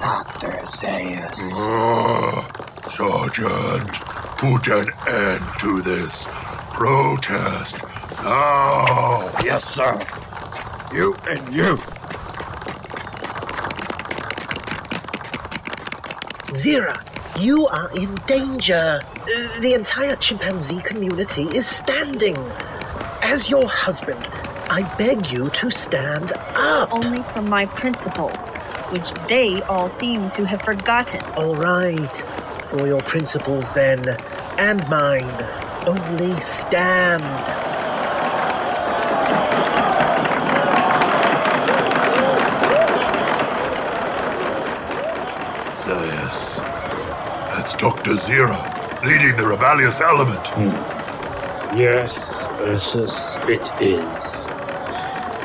Dr. 0.00 0.52
Zaius. 0.66 1.38
Ah, 1.56 2.48
Sergeant, 2.90 3.92
put 4.38 4.66
an 4.68 4.88
end 5.06 5.44
to 5.60 5.82
this 5.82 6.24
protest 6.70 7.82
now. 8.22 9.30
Yes, 9.44 9.64
sir. 9.64 9.98
You 10.92 11.14
and 11.28 11.54
you. 11.54 11.78
Zira, 16.52 17.00
you 17.42 17.66
are 17.66 17.90
in 17.96 18.14
danger. 18.26 19.00
The 19.60 19.72
entire 19.74 20.16
chimpanzee 20.16 20.82
community 20.82 21.44
is 21.44 21.66
standing. 21.66 22.36
As 23.22 23.48
your 23.48 23.66
husband, 23.66 24.28
I 24.68 24.82
beg 24.98 25.32
you 25.32 25.48
to 25.48 25.70
stand 25.70 26.32
up. 26.54 26.92
Only 26.92 27.22
for 27.34 27.40
my 27.40 27.64
principles, 27.64 28.58
which 28.90 29.14
they 29.28 29.62
all 29.62 29.88
seem 29.88 30.28
to 30.30 30.44
have 30.44 30.60
forgotten. 30.60 31.22
All 31.36 31.56
right. 31.56 32.16
For 32.64 32.86
your 32.86 33.00
principles, 33.00 33.72
then, 33.72 34.04
and 34.58 34.86
mine, 34.88 35.24
only 35.86 36.38
stand. 36.38 37.22
Zaius. 45.82 46.58
That's 47.50 47.71
Dr. 47.82 48.12
Zira, 48.12 49.02
leading 49.04 49.36
the 49.36 49.44
rebellious 49.44 50.00
element. 50.00 50.46
Hmm. 50.46 50.70
Yes, 51.76 52.46
Ursus, 52.60 53.38
it 53.48 53.68
is. 53.80 54.36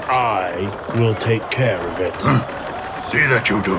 I 0.08 0.70
will 0.96 1.16
take 1.16 1.50
care 1.50 1.80
of 1.80 2.00
it. 2.00 2.14
Hmm. 2.20 3.10
See 3.10 3.18
that 3.18 3.50
you 3.50 3.60
do. 3.64 3.74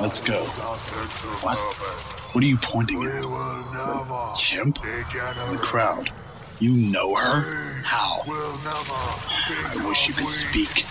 Let's 0.00 0.22
go. 0.22 0.42
What? 1.44 1.58
What 2.34 2.42
are 2.42 2.46
you 2.46 2.56
pointing 2.56 3.04
at? 3.04 3.22
The 3.22 4.34
chimp? 4.34 4.76
The 4.80 5.58
crowd. 5.60 6.10
You 6.58 6.90
know 6.90 7.14
her? 7.14 7.67
I 8.30 9.86
wish 9.88 10.08
you 10.08 10.14
could 10.14 10.28
speak. 10.28 10.84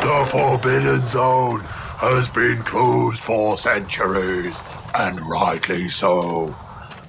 The 0.00 0.28
Forbidden 0.30 1.06
Zone 1.08 1.60
has 1.60 2.28
been 2.28 2.62
closed 2.62 3.22
for 3.22 3.58
centuries, 3.58 4.56
and 4.94 5.20
rightly 5.28 5.90
so. 5.90 6.56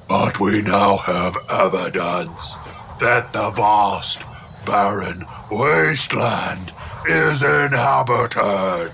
But 0.09 0.41
we 0.41 0.61
now 0.61 0.97
have 0.97 1.37
evidence 1.49 2.55
that 2.99 3.31
the 3.31 3.51
vast, 3.51 4.19
barren 4.65 5.25
wasteland 5.49 6.73
is 7.07 7.41
inhabited. 7.41 8.91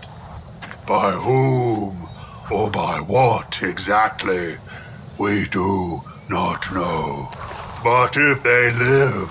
By 0.85 1.13
whom 1.13 2.07
or 2.49 2.69
by 2.69 2.99
what 3.01 3.61
exactly, 3.61 4.57
we 5.17 5.47
do 5.47 6.03
not 6.29 6.71
know. 6.73 7.29
But 7.83 8.17
if 8.17 8.43
they 8.43 8.71
live, 8.71 9.29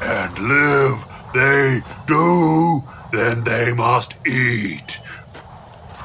and 0.00 0.38
live 0.38 1.04
they 1.34 1.82
do, 2.06 2.82
then 3.12 3.44
they 3.44 3.72
must 3.72 4.14
eat. 4.26 5.00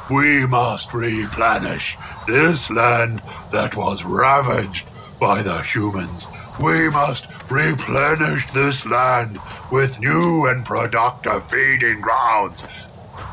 We 0.10 0.46
must 0.46 0.94
replenish 0.94 1.98
this 2.28 2.70
land 2.70 3.22
that 3.52 3.76
was 3.76 4.04
ravaged 4.04 4.88
by 5.20 5.42
the 5.42 5.62
humans. 5.62 6.28
We 6.60 6.90
must 6.90 7.28
replenish 7.50 8.50
this 8.52 8.86
land 8.86 9.40
with 9.72 10.00
new 10.00 10.48
and 10.48 10.66
productive 10.66 11.50
feeding 11.50 12.02
grounds. 12.02 12.64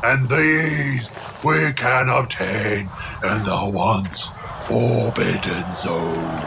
And 0.03 0.29
these 0.29 1.09
we 1.43 1.73
can 1.73 2.09
obtain 2.09 2.89
in 3.23 3.43
the 3.43 3.71
once 3.73 4.31
forbidden 4.69 5.65
zone. 5.73 6.41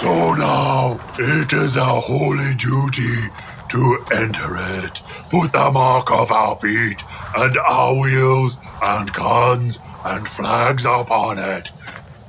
So 0.00 0.34
now 0.34 1.00
it 1.16 1.52
is 1.52 1.76
our 1.76 2.00
holy 2.02 2.56
duty 2.56 3.30
to 3.68 4.04
enter 4.12 4.56
it, 4.82 5.00
put 5.30 5.52
the 5.52 5.70
mark 5.70 6.10
of 6.10 6.32
our 6.32 6.58
feet 6.58 7.00
and 7.36 7.56
our 7.58 7.94
wheels 7.94 8.58
and 8.82 9.12
guns 9.12 9.78
and 10.04 10.26
flags 10.26 10.84
upon 10.84 11.38
it, 11.38 11.70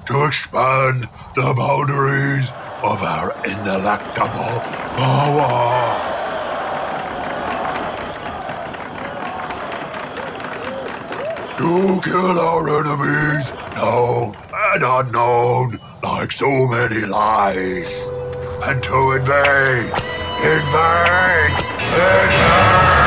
to 0.05 0.25
expand 0.25 1.09
the 1.35 1.53
boundaries 1.57 2.49
of 2.83 3.01
our 3.01 3.31
ineluctable 3.45 4.61
power. 4.95 6.12
To 11.63 12.01
kill 12.03 12.39
our 12.41 12.67
enemies, 12.81 13.49
known 13.77 14.35
and 14.51 14.83
unknown, 14.83 15.79
like 16.03 16.33
so 16.33 16.67
many 16.67 17.05
lies. 17.05 17.89
And 18.63 18.83
to 18.83 19.11
invade, 19.13 19.93
invade, 20.43 21.51
invade! 21.79 23.02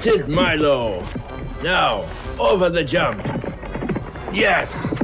That's 0.00 0.16
it, 0.16 0.28
Milo. 0.28 1.04
Now, 1.62 2.08
over 2.38 2.70
the 2.70 2.82
jump. 2.82 3.22
Yes! 4.32 4.98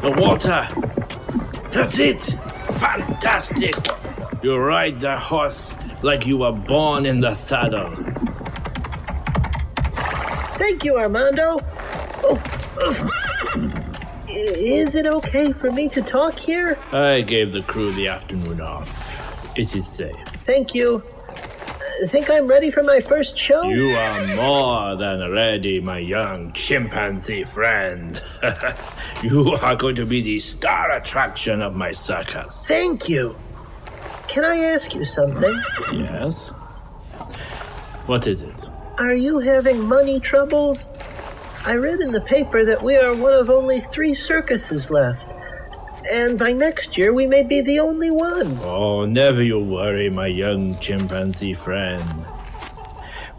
The 0.00 0.10
water. 0.16 0.66
That's 1.70 1.98
it! 1.98 2.22
Fantastic! 2.78 3.74
You 4.42 4.56
ride 4.56 5.00
the 5.00 5.18
horse 5.18 5.76
like 6.00 6.26
you 6.26 6.38
were 6.38 6.52
born 6.52 7.04
in 7.04 7.20
the 7.20 7.34
saddle. 7.34 7.94
Thank 10.54 10.82
you, 10.82 10.96
Armando. 10.96 11.58
Oh, 12.24 12.40
ugh. 12.86 13.92
Is 14.30 14.94
it 14.94 15.06
okay 15.06 15.52
for 15.52 15.70
me 15.70 15.90
to 15.90 16.00
talk 16.00 16.38
here? 16.38 16.78
I 16.90 17.20
gave 17.20 17.52
the 17.52 17.60
crew 17.60 17.92
the 17.92 18.08
afternoon 18.08 18.62
off. 18.62 18.88
It 19.58 19.76
is 19.76 19.86
safe. 19.86 20.16
Thank 20.46 20.74
you. 20.74 21.02
Think 22.04 22.30
I'm 22.30 22.46
ready 22.46 22.70
for 22.70 22.82
my 22.82 23.00
first 23.00 23.38
show? 23.38 23.64
You 23.64 23.96
are 23.96 24.36
more 24.36 24.96
than 24.96 25.30
ready, 25.30 25.80
my 25.80 25.98
young 25.98 26.52
chimpanzee 26.52 27.44
friend. 27.44 28.22
you 29.22 29.52
are 29.62 29.74
going 29.74 29.94
to 29.96 30.04
be 30.04 30.20
the 30.20 30.38
star 30.38 30.90
attraction 30.92 31.62
of 31.62 31.74
my 31.74 31.92
circus. 31.92 32.66
Thank 32.66 33.08
you. 33.08 33.34
Can 34.28 34.44
I 34.44 34.58
ask 34.58 34.94
you 34.94 35.04
something? 35.04 35.58
Yes? 35.92 36.50
What 38.06 38.26
is 38.26 38.42
it? 38.42 38.68
Are 38.98 39.14
you 39.14 39.38
having 39.38 39.80
money 39.80 40.20
troubles? 40.20 40.90
I 41.64 41.74
read 41.74 42.00
in 42.00 42.12
the 42.12 42.20
paper 42.20 42.64
that 42.64 42.82
we 42.82 42.96
are 42.96 43.14
one 43.14 43.32
of 43.32 43.50
only 43.50 43.80
three 43.80 44.14
circuses 44.14 44.90
left. 44.90 45.32
And 46.10 46.38
by 46.38 46.52
next 46.52 46.96
year, 46.96 47.12
we 47.12 47.26
may 47.26 47.42
be 47.42 47.60
the 47.60 47.80
only 47.80 48.10
one. 48.10 48.58
Oh, 48.62 49.04
never 49.04 49.42
you 49.42 49.58
worry, 49.58 50.08
my 50.10 50.26
young 50.26 50.78
chimpanzee 50.78 51.54
friend. 51.54 52.26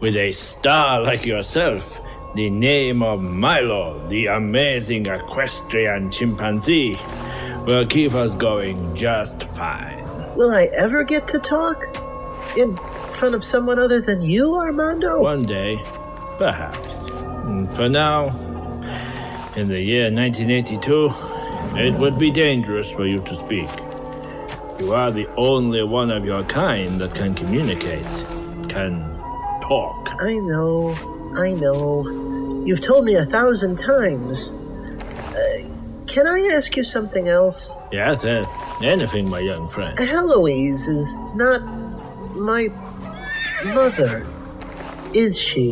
With 0.00 0.16
a 0.16 0.32
star 0.32 1.00
like 1.00 1.24
yourself, 1.24 2.00
the 2.34 2.50
name 2.50 3.02
of 3.02 3.20
Milo, 3.20 4.06
the 4.08 4.26
amazing 4.26 5.06
equestrian 5.06 6.10
chimpanzee, 6.10 6.96
will 7.66 7.86
keep 7.86 8.14
us 8.14 8.34
going 8.34 8.94
just 8.94 9.44
fine. 9.56 10.04
Will 10.36 10.50
I 10.52 10.64
ever 10.66 11.04
get 11.04 11.26
to 11.28 11.38
talk? 11.38 11.96
In 12.56 12.76
front 13.14 13.34
of 13.34 13.44
someone 13.44 13.78
other 13.78 14.00
than 14.00 14.22
you, 14.22 14.54
Armando? 14.54 15.20
One 15.20 15.42
day, 15.42 15.80
perhaps. 16.38 17.04
Mm, 17.48 17.74
For 17.76 17.88
now, 17.88 18.28
in 19.56 19.68
the 19.68 19.80
year 19.80 20.10
1982, 20.12 21.08
it 21.76 21.94
would 21.98 22.18
be 22.18 22.30
dangerous 22.30 22.90
for 22.90 23.06
you 23.06 23.20
to 23.22 23.34
speak. 23.34 23.68
You 24.78 24.94
are 24.94 25.10
the 25.10 25.28
only 25.36 25.82
one 25.82 26.10
of 26.10 26.24
your 26.24 26.44
kind 26.44 27.00
that 27.00 27.14
can 27.14 27.34
communicate, 27.34 28.06
can 28.68 29.18
talk. 29.60 30.10
I 30.20 30.34
know, 30.34 30.94
I 31.36 31.54
know. 31.54 32.62
You've 32.64 32.80
told 32.80 33.04
me 33.04 33.14
a 33.16 33.26
thousand 33.26 33.76
times. 33.76 34.48
Uh, 34.48 35.68
can 36.06 36.26
I 36.26 36.54
ask 36.54 36.76
you 36.76 36.84
something 36.84 37.28
else? 37.28 37.72
Yes, 37.92 38.24
eh, 38.24 38.44
anything, 38.82 39.28
my 39.28 39.40
young 39.40 39.68
friend. 39.68 39.98
Eloise 39.98 40.88
is 40.88 41.18
not 41.34 41.60
my 42.36 42.68
mother, 43.64 44.26
is 45.12 45.38
she? 45.38 45.70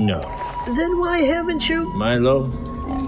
No. 0.00 0.20
Then 0.66 0.98
why 0.98 1.22
haven't 1.22 1.68
you? 1.68 1.84
Milo, 1.94 2.46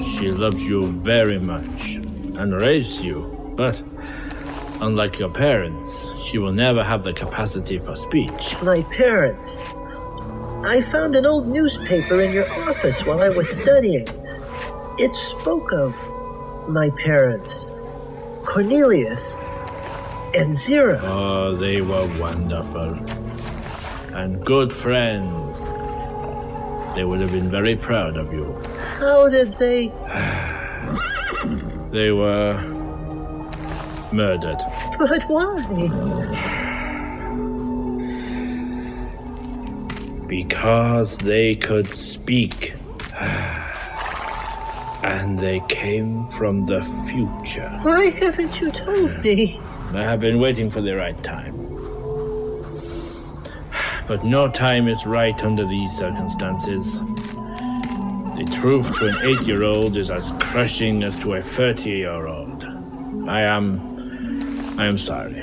she 0.03 0.31
loves 0.31 0.67
you 0.69 0.87
very 0.87 1.39
much 1.39 1.97
and 2.37 2.55
raised 2.61 3.03
you, 3.03 3.53
but 3.57 3.83
unlike 4.81 5.19
your 5.19 5.31
parents, 5.31 6.13
she 6.23 6.39
will 6.39 6.53
never 6.53 6.83
have 6.83 7.03
the 7.05 7.13
capacity 7.13 7.79
for 7.79 7.97
speech. 7.97 8.55
My 8.63 8.83
parents. 8.83 9.59
I 10.65 10.81
found 10.81 11.15
an 11.15 11.27
old 11.27 11.47
newspaper 11.47 12.21
in 12.21 12.33
your 12.33 12.51
office 12.69 13.05
while 13.05 13.21
I 13.21 13.29
was 13.29 13.51
studying. 13.51 14.07
It 14.99 15.15
spoke 15.15 15.73
of 15.73 15.95
my 16.69 16.91
parents, 16.91 17.67
Cornelius 18.45 19.41
and 20.35 20.55
Zira. 20.55 20.99
Oh, 21.03 21.55
they 21.55 21.81
were 21.81 22.07
wonderful. 22.19 22.95
And 24.15 24.45
good 24.45 24.73
friends. 24.73 25.65
They 26.95 27.05
would 27.05 27.21
have 27.21 27.33
been 27.33 27.51
very 27.51 27.77
proud 27.77 28.17
of 28.17 28.33
you. 28.33 28.61
How 28.99 29.29
did 29.29 29.59
they? 29.59 29.93
They 31.91 32.11
were 32.11 32.61
murdered. 34.13 34.59
But 34.99 35.23
why? 35.29 35.63
Because 40.27 41.19
they 41.19 41.55
could 41.55 41.89
speak. 41.89 42.75
And 45.05 45.39
they 45.39 45.61
came 45.69 46.27
from 46.31 46.61
the 46.61 46.83
future. 47.07 47.69
Why 47.83 48.09
haven't 48.09 48.59
you 48.59 48.73
told 48.73 49.11
hmm. 49.11 49.21
me? 49.21 49.61
I 49.93 50.03
have 50.03 50.19
been 50.19 50.41
waiting 50.41 50.71
for 50.71 50.81
the 50.81 50.97
right 50.97 51.23
time. 51.23 51.55
But 54.09 54.25
no 54.25 54.49
time 54.49 54.89
is 54.89 55.05
right 55.05 55.45
under 55.45 55.67
these 55.67 55.93
circumstances. 55.93 57.01
The 58.37 58.45
truth 58.47 58.93
to 58.97 59.07
an 59.07 59.17
eight 59.23 59.47
year 59.47 59.63
old 59.63 59.97
is 59.97 60.11
as 60.11 60.33
crushing 60.41 61.05
as 61.05 61.17
to 61.21 61.35
a 61.35 61.43
30 61.43 61.91
year 61.91 62.27
old. 62.27 62.65
I 63.29 63.43
am. 63.43 64.77
I 64.77 64.87
am 64.87 64.99
sorry. 64.99 65.41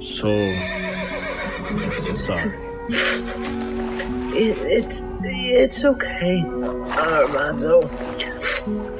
So. 0.00 0.32
So 1.92 2.14
sorry. 2.14 2.50
It, 4.36 4.56
it's 4.58 5.04
it's 5.22 5.84
okay, 5.84 6.42
Armando. 6.42 7.82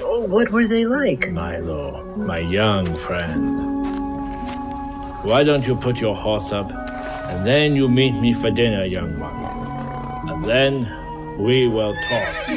Oh, 0.04 0.26
what 0.28 0.50
were 0.50 0.66
they 0.66 0.84
like? 0.84 1.30
Milo, 1.30 2.04
my 2.16 2.40
young 2.40 2.94
friend. 2.94 3.60
Why 5.24 5.44
don't 5.44 5.66
you 5.66 5.76
put 5.76 5.98
your 5.98 6.14
horse 6.14 6.52
up 6.52 6.70
and 6.70 7.46
then 7.46 7.74
you 7.74 7.88
meet 7.88 8.12
me 8.12 8.34
for 8.34 8.50
dinner, 8.50 8.84
young 8.84 9.18
one? 9.18 10.28
And 10.28 10.44
then 10.44 11.03
we 11.38 11.66
will 11.66 11.94
talk 12.02 12.48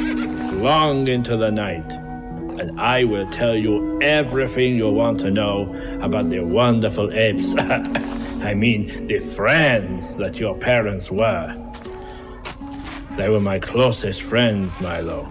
long 0.52 1.08
into 1.08 1.36
the 1.36 1.50
night. 1.50 1.92
And 2.60 2.80
I 2.80 3.04
will 3.04 3.26
tell 3.26 3.56
you 3.56 4.00
everything 4.02 4.76
you 4.76 4.90
want 4.90 5.18
to 5.20 5.30
know 5.30 5.72
about 6.00 6.28
the 6.28 6.40
wonderful 6.40 7.12
apes. 7.12 7.54
I 7.56 8.54
mean, 8.54 9.06
the 9.06 9.18
friends 9.18 10.16
that 10.16 10.38
your 10.38 10.56
parents 10.56 11.10
were. 11.10 11.54
They 13.16 13.28
were 13.28 13.40
my 13.40 13.58
closest 13.58 14.22
friends, 14.22 14.78
Milo. 14.80 15.28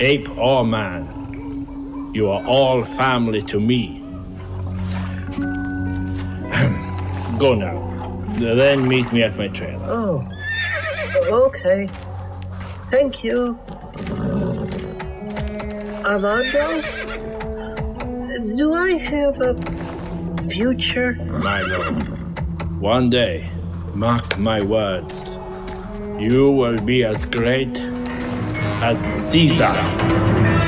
Ape 0.00 0.28
or 0.36 0.66
man. 0.66 2.10
You 2.14 2.30
are 2.30 2.44
all 2.46 2.84
family 2.84 3.42
to 3.42 3.60
me. 3.60 3.98
Go 7.38 7.54
now. 7.54 7.80
Then 8.38 8.88
meet 8.88 9.12
me 9.12 9.22
at 9.22 9.36
my 9.36 9.48
trailer. 9.48 9.84
Oh, 9.86 10.26
okay. 11.30 11.86
Thank 12.92 13.24
you. 13.24 13.58
Armando? 16.04 16.82
Do 18.54 18.74
I 18.74 18.98
have 18.98 19.40
a 19.40 19.54
future? 20.50 21.14
Milo, 21.14 21.94
one 22.80 23.08
day, 23.08 23.50
mark 23.94 24.38
my 24.38 24.60
words, 24.60 25.38
you 26.18 26.50
will 26.50 26.76
be 26.84 27.02
as 27.02 27.24
great 27.24 27.80
as 28.82 28.98
Caesar. 29.30 30.61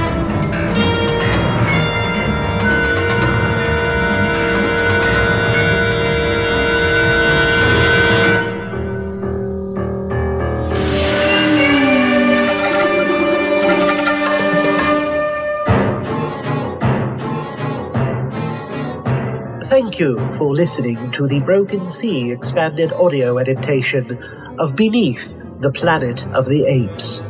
Thank 19.95 20.11
you 20.11 20.33
for 20.35 20.53
listening 20.53 21.13
to 21.13 21.29
the 21.29 21.39
Broken 21.39 21.87
Sea 21.87 22.33
expanded 22.33 22.93
audio 22.93 23.39
adaptation 23.39 24.21
of 24.59 24.75
Beneath 24.75 25.33
the 25.61 25.71
Planet 25.71 26.27
of 26.35 26.49
the 26.49 26.65
Apes. 26.65 27.21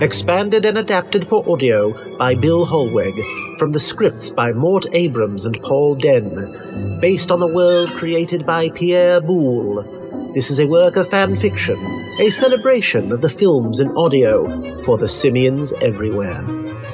Expanded 0.00 0.64
and 0.64 0.78
adapted 0.78 1.28
for 1.28 1.46
audio 1.46 2.16
by 2.16 2.34
Bill 2.34 2.64
Holweg 2.64 3.12
from 3.58 3.72
the 3.72 3.78
scripts 3.78 4.30
by 4.30 4.52
Mort 4.52 4.86
Abrams 4.92 5.44
and 5.44 5.60
Paul 5.60 5.98
Dehn, 5.98 6.98
based 7.02 7.30
on 7.30 7.40
the 7.40 7.54
world 7.54 7.90
created 7.90 8.46
by 8.46 8.70
Pierre 8.70 9.20
Boulle. 9.20 10.32
This 10.32 10.50
is 10.50 10.58
a 10.58 10.66
work 10.66 10.96
of 10.96 11.10
fan 11.10 11.36
fiction, 11.36 11.76
a 12.20 12.30
celebration 12.30 13.12
of 13.12 13.20
the 13.20 13.28
films 13.28 13.80
and 13.80 13.94
audio 13.98 14.80
for 14.80 14.96
the 14.96 15.08
simians 15.08 15.74
everywhere. 15.82 16.42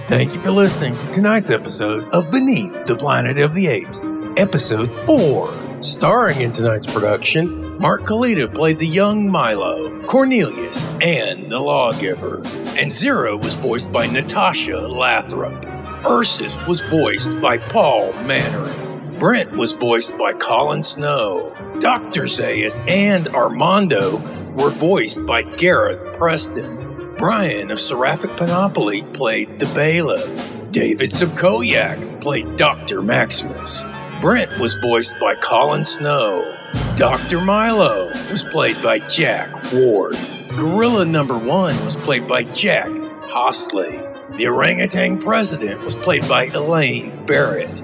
Thank 0.09 0.35
you 0.35 0.43
for 0.43 0.51
listening 0.51 0.97
to 0.97 1.11
tonight's 1.13 1.51
episode 1.51 2.03
of 2.13 2.33
Beneath 2.33 2.87
the 2.87 2.97
Planet 2.97 3.39
of 3.39 3.55
the 3.55 3.69
Apes, 3.69 4.05
episode 4.37 4.91
4. 5.07 5.83
Starring 5.83 6.41
in 6.41 6.53
tonight's 6.53 6.87
production, 6.87 7.79
Mark 7.79 8.03
Kalita 8.03 8.53
played 8.53 8.79
the 8.79 8.87
young 8.87 9.31
Milo, 9.31 10.03
Cornelius, 10.07 10.85
and 11.01 11.51
the 11.51 11.59
lawgiver, 11.59 12.37
and 12.45 12.91
Zira 12.91 13.43
was 13.43 13.57
voiced 13.57 13.91
by 13.91 14.07
Natasha 14.07 14.79
Lathrop. 14.79 15.65
Ursus 16.05 16.57
was 16.67 16.83
voiced 16.83 17.41
by 17.41 17.59
Paul 17.59 18.13
Mannering. 18.25 19.19
Brent 19.19 19.53
was 19.53 19.73
voiced 19.73 20.17
by 20.17 20.33
Colin 20.35 20.83
Snow. 20.83 21.55
Dr. 21.79 22.23
Zaius 22.23 22.87
and 22.89 23.29
Armando 23.29 24.19
were 24.53 24.71
voiced 24.71 25.27
by 25.27 25.43
Gareth 25.43 26.05
Preston. 26.17 27.15
Brian 27.19 27.71
of 27.71 27.81
Seraphic 27.81 28.37
Panoply 28.37 29.03
played 29.13 29.59
the 29.59 29.67
bailiff. 29.75 30.71
David 30.71 31.11
Sokoyak 31.11 32.21
played 32.21 32.57
Dr. 32.57 33.03
Maximus. 33.03 33.83
Brent 34.21 34.59
was 34.59 34.75
voiced 34.75 35.19
by 35.19 35.35
Colin 35.35 35.85
Snow. 35.85 36.55
Dr. 36.95 37.41
Milo 37.41 38.09
was 38.29 38.45
played 38.45 38.81
by 38.83 38.99
Jack 38.99 39.51
Ward. 39.73 40.15
Gorilla 40.55 41.07
Number 41.07 41.39
One 41.39 41.83
was 41.85 41.97
played 41.97 42.29
by 42.29 42.45
Jack 42.45 42.89
Hosley. 42.89 43.97
The 44.37 44.47
orangutan 44.47 45.19
president 45.19 45.81
was 45.81 45.97
played 45.97 46.29
by 46.29 46.47
Elaine 46.47 47.25
Barrett. 47.25 47.77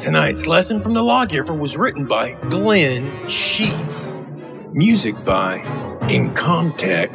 Tonight's 0.00 0.48
lesson 0.48 0.80
from 0.80 0.94
the 0.94 1.02
lawgiver 1.02 1.54
was 1.54 1.76
written 1.76 2.06
by 2.06 2.34
Glenn 2.48 3.10
Sheets. 3.28 4.10
Music 4.72 5.14
by 5.24 5.58
Incompetech. 6.08 7.14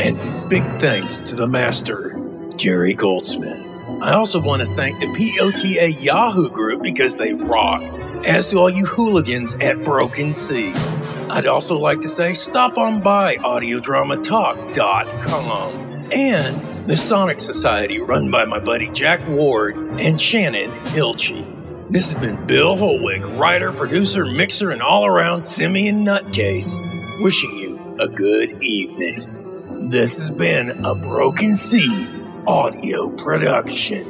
And 0.00 0.48
big 0.48 0.62
thanks 0.80 1.18
to 1.18 1.34
the 1.34 1.48
master, 1.48 2.16
Jerry 2.56 2.94
Goldsmith. 2.94 3.72
I 4.00 4.14
also 4.14 4.40
want 4.40 4.62
to 4.62 4.74
thank 4.74 5.00
the 5.00 5.06
POTA 5.06 5.92
Yahoo 6.00 6.50
group 6.50 6.82
because 6.82 7.16
they 7.16 7.34
rock, 7.34 7.82
as 8.26 8.50
do 8.50 8.58
all 8.58 8.70
you 8.70 8.86
hooligans 8.86 9.56
at 9.56 9.82
Broken 9.84 10.32
Sea. 10.32 10.72
I'd 10.72 11.46
also 11.46 11.76
like 11.78 12.00
to 12.00 12.08
say 12.08 12.34
stop 12.34 12.76
on 12.78 13.00
by 13.00 13.36
audiodramatalk.com 13.36 16.08
and 16.12 16.88
the 16.88 16.96
Sonic 16.96 17.38
Society 17.40 18.00
run 18.00 18.30
by 18.30 18.44
my 18.44 18.58
buddy 18.58 18.90
Jack 18.90 19.26
Ward 19.28 19.76
and 19.76 20.20
Shannon 20.20 20.70
Hilchey. 20.70 21.46
This 21.90 22.12
has 22.12 22.20
been 22.20 22.46
Bill 22.46 22.76
Holwig, 22.76 23.24
writer, 23.38 23.72
producer, 23.72 24.24
mixer, 24.24 24.70
and 24.70 24.82
all 24.82 25.04
around 25.06 25.44
simian 25.46 26.04
nutcase, 26.04 26.78
wishing 27.22 27.56
you 27.56 27.96
a 27.98 28.08
good 28.08 28.62
evening. 28.62 29.88
This 29.90 30.18
has 30.18 30.30
been 30.30 30.84
a 30.84 30.94
Broken 30.94 31.54
Sea 31.54 32.08
audio 32.46 33.08
production. 33.10 34.04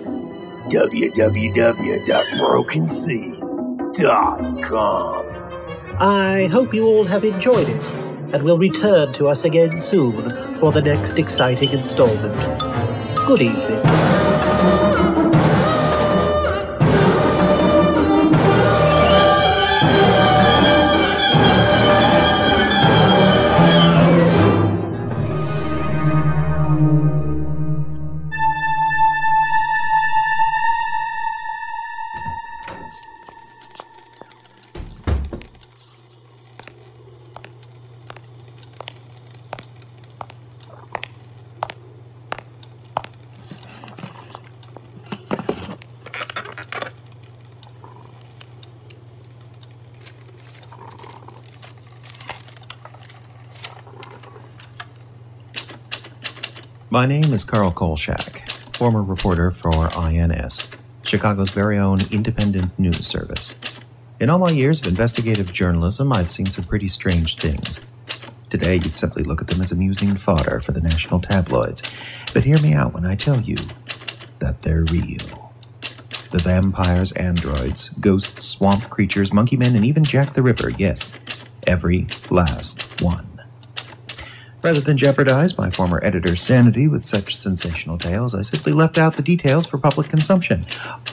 www.brokensea.com. 0.70 3.41
I 5.98 6.48
hope 6.50 6.72
you 6.72 6.86
all 6.86 7.04
have 7.04 7.24
enjoyed 7.24 7.68
it 7.68 7.82
and 8.32 8.42
will 8.42 8.58
return 8.58 9.12
to 9.14 9.28
us 9.28 9.44
again 9.44 9.80
soon 9.80 10.30
for 10.56 10.72
the 10.72 10.80
next 10.80 11.18
exciting 11.18 11.70
installment. 11.70 12.58
Good 13.26 13.42
evening. 13.42 14.31
My 56.92 57.06
name 57.06 57.32
is 57.32 57.42
Carl 57.42 57.72
Kolchak, 57.72 58.46
former 58.76 59.02
reporter 59.02 59.50
for 59.50 59.72
INS, 59.96 60.68
Chicago's 61.02 61.48
very 61.48 61.78
own 61.78 62.00
independent 62.10 62.78
news 62.78 63.06
service. 63.06 63.58
In 64.20 64.28
all 64.28 64.38
my 64.38 64.50
years 64.50 64.78
of 64.78 64.88
investigative 64.88 65.54
journalism, 65.54 66.12
I've 66.12 66.28
seen 66.28 66.50
some 66.50 66.66
pretty 66.66 66.88
strange 66.88 67.38
things. 67.38 67.80
Today, 68.50 68.74
you'd 68.74 68.94
simply 68.94 69.22
look 69.22 69.40
at 69.40 69.48
them 69.48 69.62
as 69.62 69.72
amusing 69.72 70.16
fodder 70.16 70.60
for 70.60 70.72
the 70.72 70.82
national 70.82 71.20
tabloids. 71.20 71.82
But 72.34 72.44
hear 72.44 72.60
me 72.60 72.74
out 72.74 72.92
when 72.92 73.06
I 73.06 73.14
tell 73.14 73.40
you 73.40 73.56
that 74.40 74.60
they're 74.60 74.84
real. 74.84 75.54
The 76.30 76.40
vampires, 76.44 77.12
androids, 77.12 77.88
ghosts, 77.88 78.44
swamp 78.44 78.90
creatures, 78.90 79.32
monkey 79.32 79.56
men, 79.56 79.76
and 79.76 79.86
even 79.86 80.04
Jack 80.04 80.34
the 80.34 80.42
Ripper 80.42 80.68
yes, 80.68 81.18
every 81.66 82.06
last 82.28 83.00
one. 83.00 83.31
Rather 84.62 84.80
than 84.80 84.96
jeopardize 84.96 85.58
my 85.58 85.70
former 85.70 86.02
editor's 86.04 86.40
sanity 86.40 86.86
with 86.86 87.02
such 87.02 87.34
sensational 87.34 87.98
tales, 87.98 88.32
I 88.32 88.42
simply 88.42 88.72
left 88.72 88.96
out 88.96 89.16
the 89.16 89.22
details 89.22 89.66
for 89.66 89.76
public 89.76 90.08
consumption. 90.08 90.64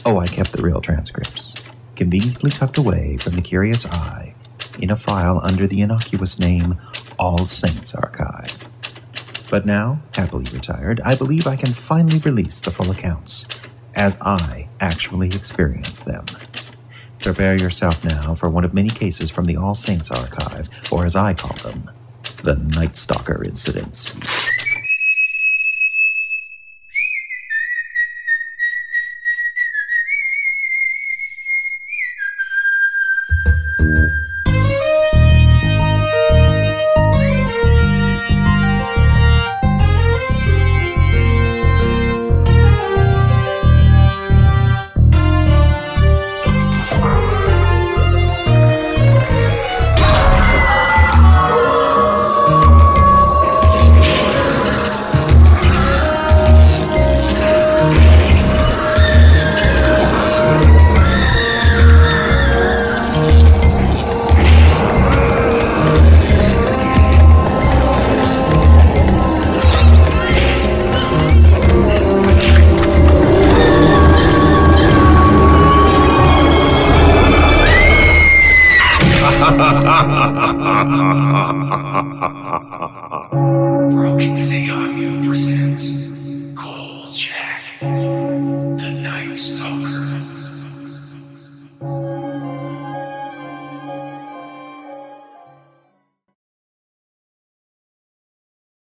Oh, 0.06 0.20
I 0.20 0.28
kept 0.28 0.52
the 0.52 0.62
real 0.62 0.82
transcripts, 0.82 1.56
conveniently 1.95 2.52
tucked 2.52 2.78
away 2.78 3.18
from 3.18 3.36
the 3.36 3.41
curious 3.41 3.88
eye 3.88 4.36
in 4.80 4.91
a 4.91 4.95
file 4.95 5.39
under 5.43 5.66
the 5.66 5.82
innocuous 5.82 6.39
name 6.39 6.78
All 7.18 7.45
Saints 7.45 7.95
Archive. 7.95 8.66
But 9.50 9.66
now, 9.66 10.00
happily 10.14 10.45
retired, 10.54 11.02
I 11.02 11.16
believe 11.16 11.47
I 11.47 11.56
can 11.56 11.74
finally 11.74 12.20
release 12.20 12.62
the 12.62 12.70
full 12.70 12.91
accounts, 12.91 13.47
as 13.95 14.16
I 14.22 14.70
actually 14.80 15.30
experienced 15.30 16.06
them. 16.06 16.26
Prepare 17.18 17.58
yourself 17.58 18.04
now 18.06 18.36
for 18.36 18.47
one 18.47 18.64
of 18.64 18.76
many 18.76 18.89
cases 18.89 19.32
from 19.32 19.45
the 19.45 19.58
All 19.58 19.74
Saints 19.74 20.12
Archive, 20.12 20.70
or 20.91 21.04
as 21.04 21.16
I 21.16 21.34
call 21.34 21.58
them, 21.58 21.89
the 22.44 22.56
Night 22.56 22.96
Stalker 22.96 23.44
incidents. 23.44 24.49